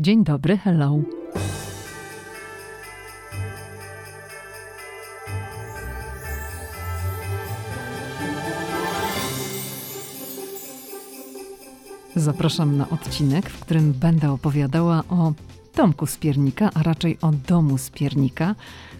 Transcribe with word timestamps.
Dzień 0.00 0.24
dobry, 0.24 0.56
hello. 0.56 0.98
Zapraszam 12.16 12.76
na 12.76 12.88
odcinek, 12.88 13.50
w 13.50 13.60
którym 13.60 13.92
będę 13.92 14.32
opowiadała 14.32 15.04
o 15.08 15.32
domku 15.76 16.06
z 16.06 16.16
piernika, 16.16 16.70
a 16.74 16.82
raczej 16.82 17.18
o 17.20 17.32
domu 17.32 17.78
z 17.78 17.90
piernika, 17.90 18.54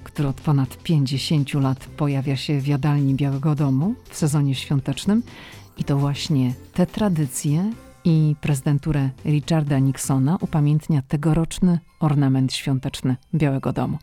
który 0.05 0.29
od 0.29 0.41
ponad 0.41 0.83
50 0.83 1.55
lat 1.55 1.79
pojawia 1.79 2.37
się 2.37 2.61
w 2.61 2.67
jadalni 2.67 3.15
Białego 3.15 3.55
Domu 3.55 3.95
w 4.11 4.17
sezonie 4.17 4.55
świątecznym. 4.55 5.23
I 5.77 5.85
to 5.85 5.99
właśnie 5.99 6.55
te 6.75 6.87
tradycje 6.87 7.73
i 8.09 8.37
prezydenturę 8.41 9.11
Richarda 9.25 9.79
Nixona 9.79 10.39
upamiętnia 10.41 11.03
tegoroczny 11.03 11.79
ornament 12.01 12.53
świąteczny 12.53 13.17
Białego 13.35 13.73
Domu. 13.73 13.99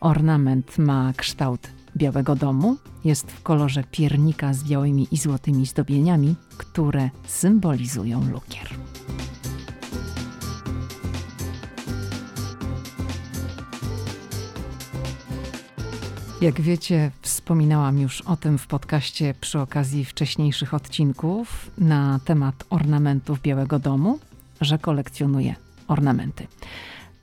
Ornament 0.00 0.78
ma 0.78 1.12
kształt 1.16 1.68
Białego 1.96 2.36
Domu, 2.36 2.76
jest 3.04 3.32
w 3.32 3.42
kolorze 3.42 3.84
piernika 3.90 4.52
z 4.52 4.64
białymi 4.64 5.08
i 5.10 5.16
złotymi 5.16 5.66
zdobieniami, 5.66 6.34
które 6.56 7.10
symbolizują 7.26 8.20
lukier. 8.30 8.68
Jak 16.40 16.60
wiecie, 16.60 17.10
wspominałam 17.46 17.98
już 17.98 18.20
o 18.20 18.36
tym 18.36 18.58
w 18.58 18.66
podcaście 18.66 19.34
przy 19.40 19.60
okazji 19.60 20.04
wcześniejszych 20.04 20.74
odcinków 20.74 21.70
na 21.78 22.20
temat 22.24 22.64
ornamentów 22.70 23.42
Białego 23.42 23.78
Domu, 23.78 24.18
że 24.60 24.78
kolekcjonuję 24.78 25.54
ornamenty. 25.88 26.46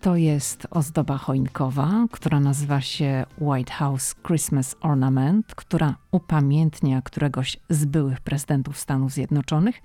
To 0.01 0.15
jest 0.15 0.67
ozdoba 0.71 1.17
choinkowa, 1.17 2.05
która 2.11 2.39
nazywa 2.39 2.81
się 2.81 3.25
White 3.37 3.73
House 3.73 4.15
Christmas 4.27 4.75
Ornament, 4.81 5.55
która 5.55 5.95
upamiętnia 6.11 7.01
któregoś 7.01 7.57
z 7.69 7.85
byłych 7.85 8.21
prezydentów 8.21 8.79
Stanów 8.79 9.11
Zjednoczonych 9.11 9.81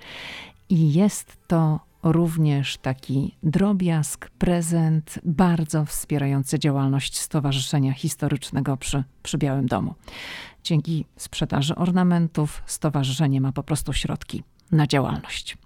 i 0.68 0.92
jest 0.92 1.36
to 1.46 1.80
również 2.02 2.76
taki 2.76 3.36
drobiazg, 3.42 4.30
prezent 4.30 5.18
bardzo 5.24 5.84
wspierający 5.84 6.58
działalność 6.58 7.18
Stowarzyszenia 7.18 7.92
Historycznego 7.92 8.76
przy, 8.76 9.04
przy 9.22 9.38
Białym 9.38 9.66
Domu. 9.66 9.94
Dzięki 10.64 11.04
sprzedaży 11.16 11.74
ornamentów 11.74 12.62
stowarzyszenie 12.66 13.40
ma 13.40 13.52
po 13.52 13.62
prostu 13.62 13.92
środki 13.92 14.42
na 14.72 14.86
działalność. 14.86 15.58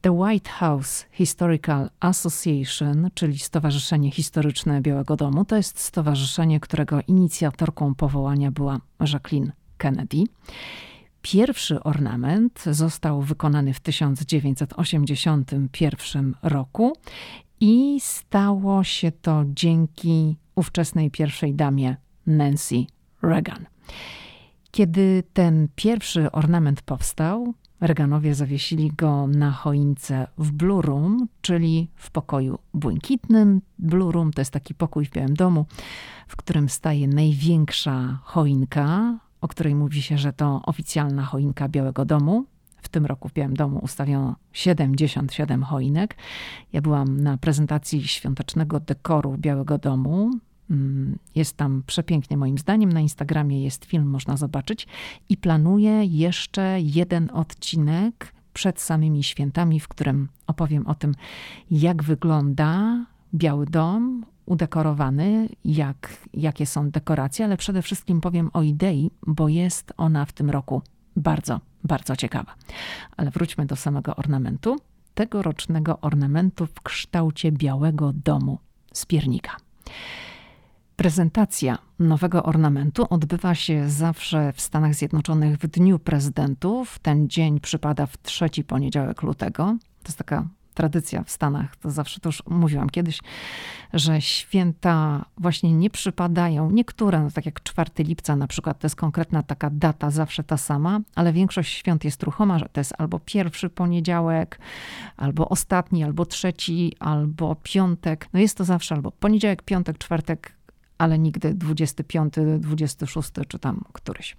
The 0.00 0.12
White 0.12 0.50
House 0.50 1.06
Historical 1.12 1.90
Association, 2.00 3.10
czyli 3.14 3.38
Stowarzyszenie 3.38 4.10
Historyczne 4.10 4.80
Białego 4.80 5.16
Domu, 5.16 5.44
to 5.44 5.56
jest 5.56 5.78
stowarzyszenie, 5.78 6.60
którego 6.60 7.00
inicjatorką 7.06 7.94
powołania 7.94 8.50
była 8.50 8.80
Jacqueline 9.00 9.52
Kennedy. 9.78 10.24
Pierwszy 11.22 11.82
ornament 11.82 12.64
został 12.70 13.22
wykonany 13.22 13.74
w 13.74 13.80
1981 13.80 16.34
roku 16.42 16.92
i 17.60 17.98
stało 18.00 18.84
się 18.84 19.12
to 19.12 19.44
dzięki 19.46 20.36
ówczesnej 20.54 21.10
pierwszej 21.10 21.54
damie 21.54 21.96
Nancy 22.26 22.84
Reagan. 23.22 23.66
Kiedy 24.70 25.22
ten 25.32 25.68
pierwszy 25.76 26.32
ornament 26.32 26.82
powstał, 26.82 27.54
Reaganowie 27.82 28.34
zawiesili 28.34 28.90
go 28.90 29.26
na 29.26 29.50
choince 29.50 30.26
w 30.38 30.50
Blue 30.50 30.82
Room, 30.82 31.28
czyli 31.40 31.90
w 31.96 32.10
pokoju 32.10 32.58
błękitnym. 32.74 33.60
Blue 33.78 34.12
Room 34.12 34.32
to 34.32 34.40
jest 34.40 34.50
taki 34.50 34.74
pokój 34.74 35.06
w 35.06 35.10
Białym 35.10 35.34
Domu, 35.34 35.66
w 36.28 36.36
którym 36.36 36.68
staje 36.68 37.08
największa 37.08 38.18
choinka, 38.22 39.18
o 39.42 39.48
której 39.48 39.74
mówi 39.74 40.02
się, 40.02 40.18
że 40.18 40.32
to 40.32 40.62
oficjalna 40.66 41.24
choinka 41.24 41.68
Białego 41.68 42.04
Domu. 42.04 42.44
W 42.82 42.88
tym 42.88 43.06
roku 43.06 43.28
w 43.28 43.32
Białym 43.32 43.54
Domu 43.54 43.78
ustawiono 43.82 44.36
77 44.52 45.62
choinek. 45.62 46.16
Ja 46.72 46.82
byłam 46.82 47.20
na 47.20 47.38
prezentacji 47.38 48.08
świątecznego 48.08 48.80
dekoru 48.80 49.36
Białego 49.38 49.78
Domu. 49.78 50.30
Mm, 50.70 51.18
jest 51.34 51.56
tam 51.56 51.82
przepięknie, 51.86 52.36
moim 52.36 52.58
zdaniem. 52.58 52.92
Na 52.92 53.00
Instagramie 53.00 53.64
jest 53.64 53.84
film, 53.84 54.06
można 54.06 54.36
zobaczyć. 54.36 54.86
I 55.28 55.36
planuję 55.36 56.04
jeszcze 56.04 56.80
jeden 56.80 57.30
odcinek 57.32 58.34
przed 58.52 58.80
samymi 58.80 59.24
świętami, 59.24 59.80
w 59.80 59.88
którym 59.88 60.28
opowiem 60.46 60.86
o 60.86 60.94
tym, 60.94 61.14
jak 61.70 62.02
wygląda 62.02 63.04
Biały 63.34 63.66
Dom 63.66 64.24
udekorowany, 64.46 65.48
jak, 65.64 66.16
jakie 66.34 66.66
są 66.66 66.90
dekoracje, 66.90 67.44
ale 67.44 67.56
przede 67.56 67.82
wszystkim 67.82 68.20
powiem 68.20 68.50
o 68.52 68.62
idei, 68.62 69.10
bo 69.26 69.48
jest 69.48 69.92
ona 69.96 70.24
w 70.24 70.32
tym 70.32 70.50
roku 70.50 70.82
bardzo, 71.16 71.60
bardzo 71.84 72.16
ciekawa. 72.16 72.54
Ale 73.16 73.30
wróćmy 73.30 73.66
do 73.66 73.76
samego 73.76 74.16
ornamentu. 74.16 74.76
Tegorocznego 75.14 76.00
ornamentu 76.00 76.66
w 76.66 76.80
kształcie 76.80 77.52
białego 77.52 78.12
domu 78.12 78.58
z 78.92 79.06
piernika. 79.06 79.56
Prezentacja 80.96 81.78
nowego 81.98 82.42
ornamentu 82.42 83.06
odbywa 83.10 83.54
się 83.54 83.88
zawsze 83.88 84.52
w 84.52 84.60
Stanach 84.60 84.94
Zjednoczonych 84.94 85.58
w 85.58 85.66
Dniu 85.66 85.98
Prezydentów. 85.98 86.98
Ten 86.98 87.28
dzień 87.28 87.60
przypada 87.60 88.06
w 88.06 88.22
trzeci 88.22 88.64
poniedziałek 88.64 89.22
lutego. 89.22 89.64
To 90.02 90.08
jest 90.08 90.18
taka 90.18 90.48
tradycja 90.74 91.22
w 91.22 91.30
Stanach, 91.30 91.76
to 91.76 91.90
zawsze 91.90 92.20
to 92.20 92.28
już 92.28 92.42
mówiłam 92.46 92.90
kiedyś, 92.90 93.20
że 93.92 94.20
święta 94.20 95.24
właśnie 95.38 95.72
nie 95.72 95.90
przypadają, 95.90 96.70
niektóre, 96.70 97.20
no 97.20 97.30
tak 97.30 97.46
jak 97.46 97.62
4 97.62 97.90
lipca 97.98 98.36
na 98.36 98.46
przykład, 98.46 98.78
to 98.78 98.86
jest 98.86 98.96
konkretna 98.96 99.42
taka 99.42 99.70
data, 99.70 100.10
zawsze 100.10 100.44
ta 100.44 100.56
sama, 100.56 101.00
ale 101.14 101.32
większość 101.32 101.74
świąt 101.74 102.04
jest 102.04 102.22
ruchoma, 102.22 102.58
że 102.58 102.68
to 102.72 102.80
jest 102.80 102.94
albo 102.98 103.18
pierwszy 103.18 103.70
poniedziałek, 103.70 104.58
albo 105.16 105.48
ostatni, 105.48 106.04
albo 106.04 106.26
trzeci, 106.26 106.96
albo 107.00 107.56
piątek. 107.62 108.28
No 108.32 108.40
jest 108.40 108.58
to 108.58 108.64
zawsze 108.64 108.94
albo 108.94 109.10
poniedziałek, 109.10 109.62
piątek, 109.62 109.98
czwartek, 109.98 110.52
ale 110.98 111.18
nigdy 111.18 111.54
25, 111.54 112.34
26 112.58 113.30
czy 113.48 113.58
tam 113.58 113.84
któryś. 113.92 114.36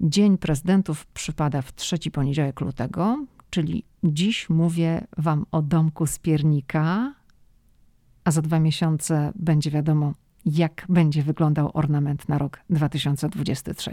Dzień 0.00 0.38
prezydentów 0.38 1.06
przypada 1.06 1.62
w 1.62 1.74
trzeci 1.74 2.10
poniedziałek 2.10 2.60
lutego, 2.60 3.18
czyli 3.54 3.84
dziś 4.04 4.50
mówię 4.50 5.06
Wam 5.18 5.46
o 5.52 5.62
domku 5.62 6.06
z 6.06 6.18
piernika, 6.18 7.14
a 8.24 8.30
za 8.30 8.42
dwa 8.42 8.60
miesiące 8.60 9.32
będzie 9.36 9.70
wiadomo, 9.70 10.12
jak 10.44 10.86
będzie 10.88 11.22
wyglądał 11.22 11.70
ornament 11.74 12.28
na 12.28 12.38
rok 12.38 12.60
2023. 12.70 13.90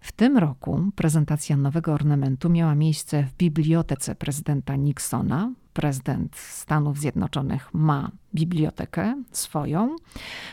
W 0.00 0.12
tym 0.12 0.38
roku 0.38 0.90
prezentacja 0.96 1.56
nowego 1.56 1.92
ornamentu 1.92 2.50
miała 2.50 2.74
miejsce 2.74 3.22
w 3.24 3.34
bibliotece 3.34 4.14
prezydenta 4.14 4.76
Nixona. 4.76 5.52
Prezydent 5.72 6.36
Stanów 6.36 6.98
Zjednoczonych 6.98 7.74
ma 7.74 8.10
bibliotekę 8.34 9.22
swoją, 9.32 9.96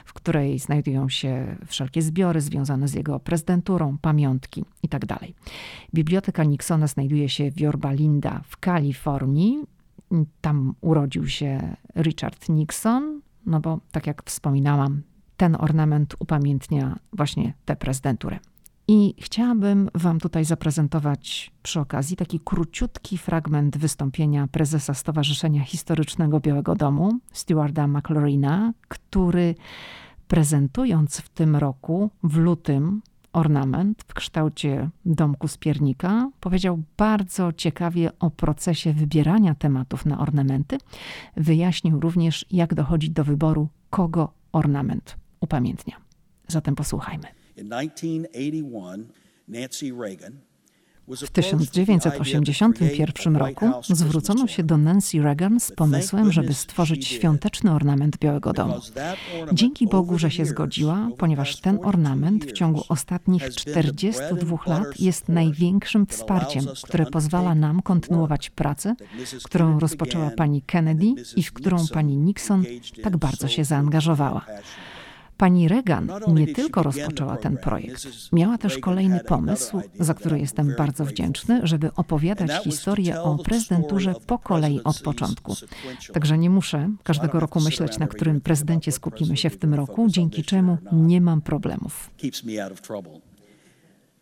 w 0.06 0.14
której 0.14 0.60
znajdują 0.60 1.10
się 1.10 1.58
wszelkie 1.66 2.02
zbiory 2.02 2.42
związane 2.42 2.88
z 2.88 2.94
jego 2.94 3.20
prezydenturą, 3.20 3.98
pamiątki 4.02 4.66
itd. 4.84 5.08
Tak 5.08 5.20
Biblioteka 5.94 6.44
Nixona 6.44 6.88
znajduje 6.88 7.30
się 7.30 7.52
w 7.52 7.60
Yorba 7.60 7.92
Linda 7.92 8.42
w 8.48 8.58
Kalifornii. 8.58 9.64
Tam 10.42 10.76
urodził 10.82 11.28
się 11.28 11.76
Richard 11.96 12.50
Nixon, 12.50 13.22
no 13.46 13.60
bo 13.60 13.80
tak 13.92 14.08
jak 14.08 14.24
wspominałam, 14.24 15.02
ten 15.38 15.58
ornament 15.60 16.16
upamiętnia 16.20 17.00
właśnie 17.14 17.54
tę 17.66 17.76
prezydenturę. 17.76 18.40
I 18.90 19.16
chciałabym 19.20 19.90
Wam 19.96 20.20
tutaj 20.20 20.46
zaprezentować 20.46 21.52
przy 21.64 21.80
okazji 21.80 22.18
taki 22.18 22.40
króciutki 22.40 23.18
fragment 23.18 23.78
wystąpienia 23.78 24.48
prezesa 24.48 24.94
Stowarzyszenia 24.94 25.64
Historycznego 25.64 26.40
Białego 26.40 26.75
Domu, 26.75 27.20
Stewarda 27.31 27.88
McLaurina, 27.88 28.74
który 28.88 29.56
prezentując 30.28 31.18
w 31.18 31.30
tym 31.30 31.56
roku, 31.56 32.10
w 32.24 32.38
lutym, 32.38 33.01
ornament 33.34 34.04
w 34.07 34.13
kształcie 34.13 34.89
domku 35.06 35.48
z 35.48 35.57
piernika, 35.57 36.30
powiedział 36.39 36.84
bardzo 36.98 37.54
ciekawie 37.54 38.19
o 38.19 38.30
procesie 38.30 38.94
wybierania 38.94 39.56
tematów 39.56 40.06
na 40.06 40.19
ornamenty. 40.19 40.78
Wyjaśnił 41.38 42.00
również, 42.00 42.45
jak 42.51 42.74
dochodzić 42.74 43.10
do 43.10 43.24
wyboru, 43.24 43.68
kogo 43.89 44.34
ornament 44.51 45.18
upamiętnia. 45.39 45.95
Zatem 46.48 46.75
posłuchajmy. 46.75 47.37
In 47.57 47.69
1981, 47.69 49.07
Nancy 49.48 49.92
Reagan 49.92 50.33
W 51.07 51.30
1981 51.30 53.36
roku 53.36 53.65
zwrócono 53.89 54.48
się 54.48 54.63
do 54.63 54.77
Nancy 54.77 55.21
Reagan 55.21 55.59
z 55.59 55.71
pomysłem, 55.71 56.31
żeby 56.31 56.54
stworzyć 56.54 57.07
świąteczny 57.07 57.71
ornament 57.71 58.18
Białego 58.18 58.54
Domu. 58.54 58.80
Dzięki 59.54 59.88
Bogu, 59.88 60.18
że 60.18 60.31
się 60.31 60.45
zgodziła, 60.45 61.09
ponieważ 61.18 61.62
ten 61.62 61.80
ornament 61.83 62.45
w 62.45 62.51
ciągu 62.51 62.83
ostatnich 62.89 63.50
42 63.50 64.57
lat 64.68 65.00
jest 65.00 65.30
największym 65.30 66.07
wsparciem, 66.07 66.65
które 66.83 67.06
pozwala 67.06 67.56
nam 67.56 67.81
kontynuować 67.81 68.50
pracę, 68.50 68.95
którą 69.44 69.80
rozpoczęła 69.80 70.30
pani 70.30 70.62
Kennedy 70.62 71.06
i 71.36 71.44
w 71.44 71.53
którą 71.53 71.88
pani 71.94 72.18
Nixon 72.18 72.63
tak 73.03 73.18
bardzo 73.18 73.48
się 73.48 73.63
zaangażowała. 73.63 74.45
Pani 75.38 75.68
Reagan 75.68 76.10
nie 76.28 76.48
tylko 76.48 76.84
rozpoczęła 76.84 77.38
ten 77.38 77.57
projekt, 77.57 78.07
miała 78.31 78.57
też 78.57 78.78
kolejny 78.78 79.19
pomysł, 79.19 79.81
za 80.00 80.13
który 80.13 80.39
jestem 80.39 80.75
bardzo 80.78 81.06
wdzięczny, 81.06 81.62
żeby 81.63 81.94
opowiadać 81.94 82.63
historię 82.63 83.22
o 83.22 83.38
prezydenturze 83.38 84.13
po 84.28 84.39
kolei 84.39 84.84
od 84.84 85.01
początku. 85.01 85.56
Także 86.13 86.38
nie 86.38 86.50
muszę 86.50 86.89
każdego 87.04 87.39
roku 87.39 87.60
myśleć, 87.60 87.98
na 87.98 88.07
którym 88.07 88.42
prezydencie 88.42 88.92
skupimy 88.92 89.38
się 89.38 89.50
w 89.50 89.57
tym 89.57 89.74
roku, 89.74 90.07
dzięki 90.10 90.44
czemu 90.44 90.78
nie 90.92 91.22
mam 91.22 91.42
problemów. 91.42 92.12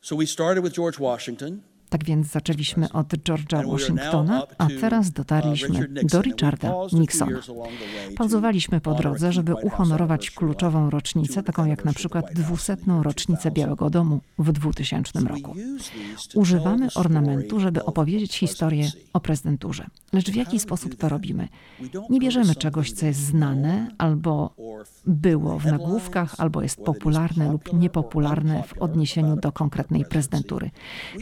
So 0.02 0.16
we 0.16 0.28
started 0.28 0.64
with 0.64 0.76
George 0.76 1.00
Washington. 1.00 1.62
Tak 1.90 2.06
więc 2.06 2.28
zaczęliśmy 2.28 2.92
od 2.92 3.08
George'a 3.08 3.72
Washingtona, 3.72 4.44
a 4.58 4.68
teraz 4.82 5.12
dotarliśmy 5.12 5.88
do 6.04 6.22
Richarda 6.22 6.74
Nixona. 6.94 7.40
Pauzowaliśmy 8.18 8.82
po 8.82 8.94
drodze, 8.94 9.34
żeby 9.34 9.56
uhonorować 9.56 10.32
kluczową 10.32 10.90
rocznicę, 10.90 11.44
taką 11.44 11.66
jak 11.66 11.86
na 11.86 11.94
przykład 11.94 12.34
dwusetną 12.34 13.04
rocznicę 13.04 13.52
Białego 13.52 13.90
Domu 13.90 14.20
w 14.40 14.52
2000 14.52 15.20
roku. 15.20 15.56
Używamy 16.36 16.88
ornamentu, 16.96 17.60
żeby 17.60 17.86
opowiedzieć 17.86 18.38
historię 18.38 18.92
o 19.14 19.20
prezydenturze. 19.20 19.86
Lecz 20.14 20.32
w 20.32 20.36
jaki 20.36 20.60
sposób 20.60 20.96
to 20.96 21.10
robimy? 21.10 21.48
Nie 22.10 22.20
bierzemy 22.20 22.56
czegoś, 22.56 22.92
co 22.92 23.06
jest 23.06 23.20
znane 23.20 23.88
albo 23.98 24.54
było 25.06 25.60
w 25.60 25.66
nagłówkach, 25.66 26.36
albo 26.38 26.62
jest 26.62 26.84
popularne 26.84 27.52
lub 27.52 27.74
niepopularne 27.74 28.64
w 28.64 28.78
odniesieniu 28.78 29.36
do 29.36 29.52
konkretnej 29.52 30.06
prezydentury. 30.06 30.72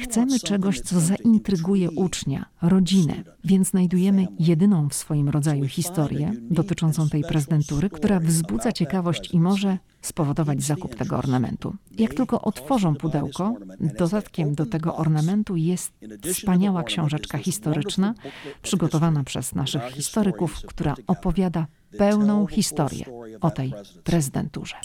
Chcemy 0.04 0.40
czegoś, 0.54 0.82
co 0.82 1.00
zaintryguje 1.00 1.92
ucznia, 1.92 2.46
rodzinę, 2.62 3.24
więc 3.44 3.70
znajdujemy 3.70 4.28
jedyną 4.40 4.90
w 4.90 4.94
swoim 4.94 5.30
rodzaju 5.30 5.68
historię 5.68 6.34
dotyczącą 6.42 7.10
tej 7.10 7.24
prezydentury, 7.24 7.90
która 7.90 8.20
wzbudza 8.20 8.72
ciekawość 8.72 9.34
i 9.34 9.40
może 9.40 9.78
spowodować 10.02 10.64
zakup 10.64 10.96
tego 10.96 11.18
ornamentu. 11.18 11.76
Jak 11.98 12.14
tylko 12.14 12.42
otworzą 12.42 12.96
pudełko, 12.96 13.56
dodatkiem 13.98 14.56
do 14.56 14.66
tego 14.66 14.96
ornamentu 14.96 15.56
jest 15.56 15.92
wspaniała 16.34 16.84
książeczka 16.84 17.38
historyczna, 17.38 18.14
przygotowana 18.62 19.24
przez 19.24 19.56
naszych 19.56 19.84
historyków, 19.84 20.62
która 20.68 20.96
opowiada 21.08 21.68
pełną 21.98 22.48
historię 22.48 23.06
o 23.42 23.52
tej 23.52 23.74
prezydenturze. 24.04 24.76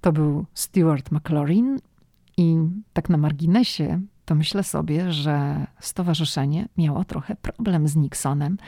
To 0.00 0.12
był 0.12 0.44
Stuart 0.54 1.12
McLaurin 1.12 1.78
i 2.36 2.56
tak 2.92 3.08
na 3.08 3.16
marginesie 3.16 4.00
to 4.24 4.34
myślę 4.34 4.62
sobie, 4.62 5.12
że 5.12 5.66
stowarzyszenie 5.80 6.68
miało 6.76 7.04
trochę 7.04 7.36
problem 7.36 7.88
z 7.88 7.96
Nixonem, 7.96 8.58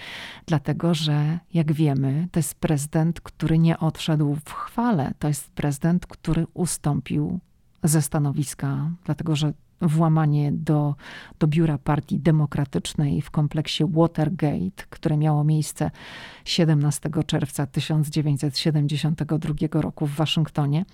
dlatego 0.46 0.94
że, 0.94 1.38
jak 1.54 1.72
wiemy, 1.72 2.28
to 2.32 2.38
jest 2.38 2.54
prezydent, 2.54 3.20
który 3.20 3.58
nie 3.58 3.78
odszedł 3.78 4.36
w 4.44 4.52
chwale. 4.52 5.14
To 5.18 5.28
jest 5.28 5.50
prezydent, 5.50 6.06
który 6.06 6.46
ustąpił 6.54 7.40
ze 7.82 8.02
stanowiska, 8.02 8.90
dlatego 9.04 9.36
że 9.36 9.52
włamanie 9.80 10.52
do, 10.52 10.94
do 11.38 11.46
biura 11.46 11.78
Partii 11.78 12.18
Demokratycznej 12.18 13.22
w 13.22 13.30
kompleksie 13.30 13.84
Watergate, 13.84 14.84
które 14.90 15.16
miało 15.16 15.44
miejsce 15.44 15.90
17 16.44 17.10
czerwca 17.26 17.66
1972 17.66 19.80
roku 19.80 20.06
w 20.06 20.14
Waszyngtonie, 20.14 20.84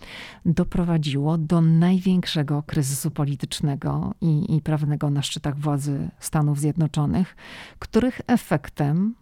doprowadziło 0.47 1.39
do 1.39 1.61
największego 1.61 2.63
kryzysu 2.63 3.11
politycznego 3.11 4.15
i, 4.21 4.57
i 4.57 4.61
prawnego 4.61 5.11
na 5.11 5.23
szczytach 5.23 5.59
władzy 5.59 6.09
Stanów 6.19 6.61
Zjednoczonych, 6.61 7.37
których 7.79 8.21
efektem 8.27 9.15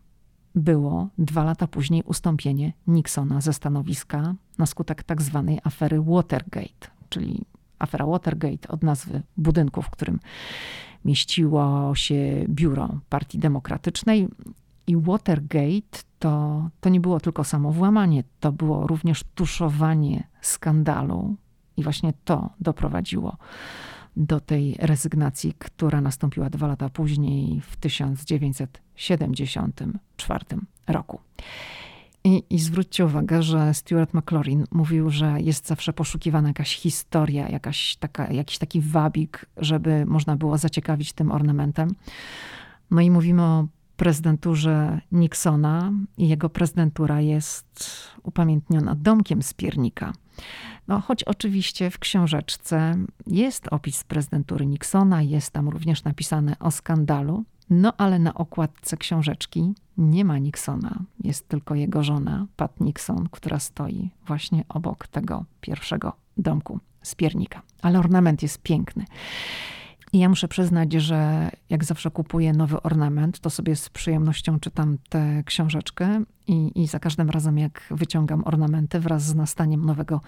było 0.55 1.09
dwa 1.19 1.45
lata 1.45 1.67
później 1.67 2.03
ustąpienie 2.03 2.73
Nixona 2.87 3.41
ze 3.41 3.53
stanowiska 3.53 4.35
na 4.59 4.67
skutek 4.67 5.03
tak 5.03 5.23
zwanej 5.23 5.59
afery 5.65 6.03
Watergate, 6.03 6.89
czyli 7.09 7.45
afera 7.81 8.07
Watergate 8.07 8.69
od 8.69 8.83
nazwy 8.83 9.23
budynku, 9.37 9.83
w 9.83 9.91
którym 9.91 10.21
mieściło 11.05 11.93
się 11.95 12.45
biuro 12.49 13.01
Partii 13.09 13.39
Demokratycznej. 13.39 14.29
I 14.87 14.97
Watergate 14.97 15.99
to, 16.19 16.69
to 16.81 16.89
nie 16.89 17.01
było 17.01 17.21
tylko 17.21 17.45
samo 17.45 17.73
włamanie, 17.73 18.25
to 18.41 18.53
było 18.53 18.87
również 18.87 19.25
tuszowanie 19.35 20.27
skandalu. 20.41 21.37
I 21.77 21.83
właśnie 21.83 22.13
to 22.25 22.51
doprowadziło 22.61 23.37
do 24.17 24.41
tej 24.41 24.77
rezygnacji, 24.79 25.55
która 25.59 26.01
nastąpiła 26.01 26.51
dwa 26.51 26.67
lata 26.67 26.89
później, 26.89 27.61
w 27.61 27.77
1974 27.77 30.45
roku. 30.87 31.21
I, 32.25 32.43
I, 32.51 32.59
zwróćcie 32.59 33.07
uwagę, 33.07 33.43
że 33.43 33.75
Stuart 33.75 34.15
McLaurin 34.15 34.65
mówił, 34.71 35.11
że 35.11 35.41
jest 35.41 35.67
zawsze 35.67 35.93
poszukiwana 35.93 36.49
jakaś 36.49 36.77
historia, 36.77 37.49
jakaś 37.49 37.97
taka, 37.97 38.33
jakiś 38.33 38.59
taki 38.59 38.81
wabik, 38.81 39.47
żeby 39.57 40.07
można 40.07 40.37
było 40.37 40.59
zaciekawić 40.59 41.13
tym 41.13 41.33
ornamentem. 41.33 41.95
No 42.91 43.01
i 43.01 43.11
mówimy 43.11 43.43
o 43.43 43.67
prezydenturze 43.97 45.01
Nixona 45.13 45.93
i 46.19 46.29
jego 46.29 46.51
prezydentura 46.51 47.21
jest 47.21 48.09
upamiętniona 48.23 48.95
domkiem 48.95 49.43
z 49.43 49.55
piernika. 49.55 50.13
No, 50.89 51.01
choć 51.01 51.25
oczywiście 51.25 51.91
w 51.91 51.99
książeczce 51.99 52.97
jest 53.27 53.69
opis 53.71 54.05
prezydentury 54.05 54.67
Nixona, 54.67 55.23
jest 55.23 55.51
tam 55.51 55.69
również 55.69 56.05
napisane 56.05 56.59
o 56.59 56.71
skandalu, 56.71 57.45
no 57.71 57.93
ale 57.99 58.19
na 58.19 58.35
okładce 58.35 58.97
książeczki 58.97 59.75
nie 59.99 60.25
ma 60.25 60.39
Nixona, 60.39 60.99
jest 61.25 61.49
tylko 61.49 61.75
jego 61.75 62.03
żona, 62.03 62.47
Pat 62.57 62.81
Nixon, 62.81 63.29
która 63.31 63.59
stoi 63.59 64.11
właśnie 64.27 64.65
obok 64.69 65.07
tego 65.07 65.45
pierwszego 65.61 66.13
domku 66.37 66.81
z 67.03 67.15
piernika. 67.15 67.63
Ale 67.83 67.99
ornament 67.99 68.43
jest 68.43 68.63
piękny. 68.63 69.05
I 70.13 70.19
ja 70.19 70.29
muszę 70.29 70.49
przyznać, 70.49 70.93
że 70.93 71.51
jak 71.71 71.85
zawsze 71.85 72.11
kupuję 72.11 72.53
nowy 72.53 72.83
ornament, 72.83 73.41
to 73.41 73.51
sobie 73.51 73.77
z 73.77 73.89
przyjemnością 73.89 74.61
czytam 74.61 74.99
tę 75.09 75.43
książeczkę 75.47 76.23
i, 76.47 76.83
i 76.83 76.87
za 76.87 76.99
każdym 76.99 77.31
razem, 77.31 77.59
jak 77.59 77.87
wyciągam 77.91 78.43
ornamenty 78.45 79.01
wraz 79.01 79.23
z 79.23 79.35
nastaniem 79.35 79.85
nowego 79.85 80.21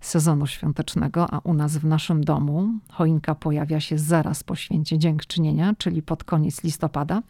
sezonu 0.00 0.46
świątecznego, 0.46 1.34
a 1.34 1.38
u 1.38 1.54
nas 1.54 1.76
w 1.76 1.84
naszym 1.84 2.24
domu 2.24 2.68
choinka 2.88 3.34
pojawia 3.34 3.80
się 3.80 3.98
zaraz 3.98 4.44
po 4.44 4.56
święcie 4.56 4.98
dziękczynienia, 4.98 5.74
czyli 5.78 6.02
pod 6.02 6.24
koniec 6.24 6.64
listopada, 6.64 7.22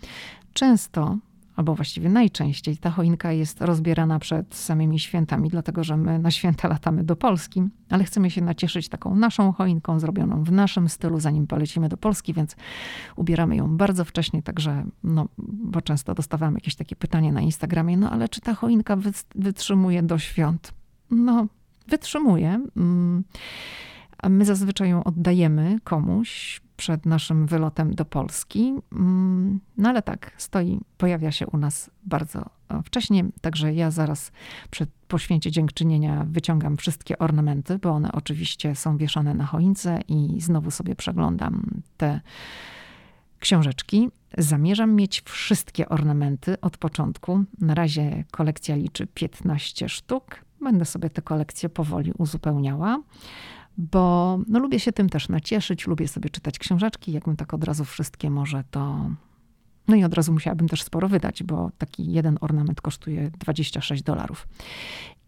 często 0.53 1.17
albo 1.61 1.75
właściwie 1.75 2.09
najczęściej 2.09 2.77
ta 2.77 2.91
choinka 2.91 3.33
jest 3.33 3.61
rozbierana 3.61 4.19
przed 4.19 4.55
samymi 4.55 4.99
świętami, 4.99 5.49
dlatego 5.49 5.84
że 5.84 5.96
my 5.96 6.19
na 6.19 6.31
święta 6.31 6.69
latamy 6.69 7.05
do 7.05 7.17
Polski, 7.17 7.63
ale 7.91 8.05
chcemy 8.05 8.31
się 8.31 8.41
nacieszyć 8.41 8.89
taką 8.89 9.15
naszą 9.15 9.53
choinką, 9.53 10.01
zrobioną 10.01 10.44
w 10.44 10.53
naszym 10.53 10.89
stylu, 10.89 11.20
zanim 11.20 11.46
polecimy 11.46 11.89
do 11.89 11.96
Polski, 11.96 12.34
więc 12.34 12.56
ubieramy 13.17 13.56
ją 13.56 13.77
bardzo 13.77 14.05
wcześnie, 14.05 14.43
także, 14.43 14.84
no, 15.05 15.29
bo 15.39 15.81
często 15.81 16.15
dostawamy 16.15 16.56
jakieś 16.56 16.75
takie 16.75 16.96
pytanie 16.96 17.32
na 17.32 17.41
Instagramie, 17.41 17.96
no 17.96 18.11
ale 18.11 18.29
czy 18.29 18.41
ta 18.41 18.55
choinka 18.55 18.96
wytrzymuje 19.34 20.03
do 20.03 20.19
świąt? 20.19 20.73
No, 21.11 21.46
wytrzymuje. 21.89 22.61
Mm, 22.77 23.25
a 24.19 24.29
my 24.29 24.44
zazwyczaj 24.44 24.91
ją 24.91 25.05
oddajemy 25.05 25.79
komuś, 25.84 26.61
przed 26.81 27.06
naszym 27.06 27.46
wylotem 27.46 27.94
do 27.94 28.05
Polski. 28.05 28.75
Mm, 28.93 29.60
no 29.77 29.89
ale 29.89 30.03
tak, 30.03 30.32
stoi, 30.37 30.81
pojawia 30.99 31.32
się 31.32 31.46
u 31.46 31.56
nas 31.56 31.91
bardzo 32.05 32.51
e, 32.69 32.82
wcześnie, 32.82 33.25
także 33.41 33.75
ja 33.75 33.91
zaraz 33.91 34.32
przed, 34.70 34.91
po 35.08 35.19
święcie 35.19 35.51
dziękczynienia 35.51 36.27
wyciągam 36.29 36.77
wszystkie 36.77 37.19
ornamenty, 37.19 37.79
bo 37.79 37.91
one 37.91 38.13
oczywiście 38.13 38.75
są 38.75 38.96
wieszane 38.96 39.34
na 39.34 39.46
choince 39.46 40.01
i 40.08 40.41
znowu 40.41 40.70
sobie 40.70 40.96
przeglądam 40.96 41.82
te 41.96 42.20
książeczki. 43.39 44.08
Zamierzam 44.39 44.94
mieć 44.94 45.22
wszystkie 45.22 45.89
ornamenty 45.89 46.60
od 46.60 46.77
początku. 46.79 47.44
Na 47.58 47.75
razie 47.75 48.25
kolekcja 48.31 48.77
liczy 48.77 49.06
15 49.06 49.89
sztuk. 49.89 50.25
Będę 50.60 50.84
sobie 50.84 51.10
te 51.10 51.22
kolekcje 51.22 51.69
powoli 51.69 52.13
uzupełniała 52.19 53.01
bo 53.81 54.39
no, 54.49 54.58
lubię 54.58 54.81
się 54.81 54.93
tym 54.93 55.08
też 55.08 55.29
nacieszyć, 55.29 55.87
lubię 55.87 56.08
sobie 56.08 56.31
czytać 56.31 56.58
książeczki. 56.58 57.13
Jakbym 57.13 57.37
tak 57.37 57.55
od 57.55 57.65
razu 57.65 57.84
wszystkie 57.84 58.31
może, 58.31 58.65
to. 58.70 59.10
No 59.89 59.96
i 59.96 60.05
od 60.05 60.15
razu 60.15 60.32
musiałabym 60.32 60.69
też 60.69 60.82
sporo 60.82 61.08
wydać, 61.08 61.43
bo 61.43 61.70
taki 61.79 62.13
jeden 62.13 62.39
ornament 62.41 62.81
kosztuje 62.81 63.31
26 63.39 64.03
dolarów. 64.03 64.49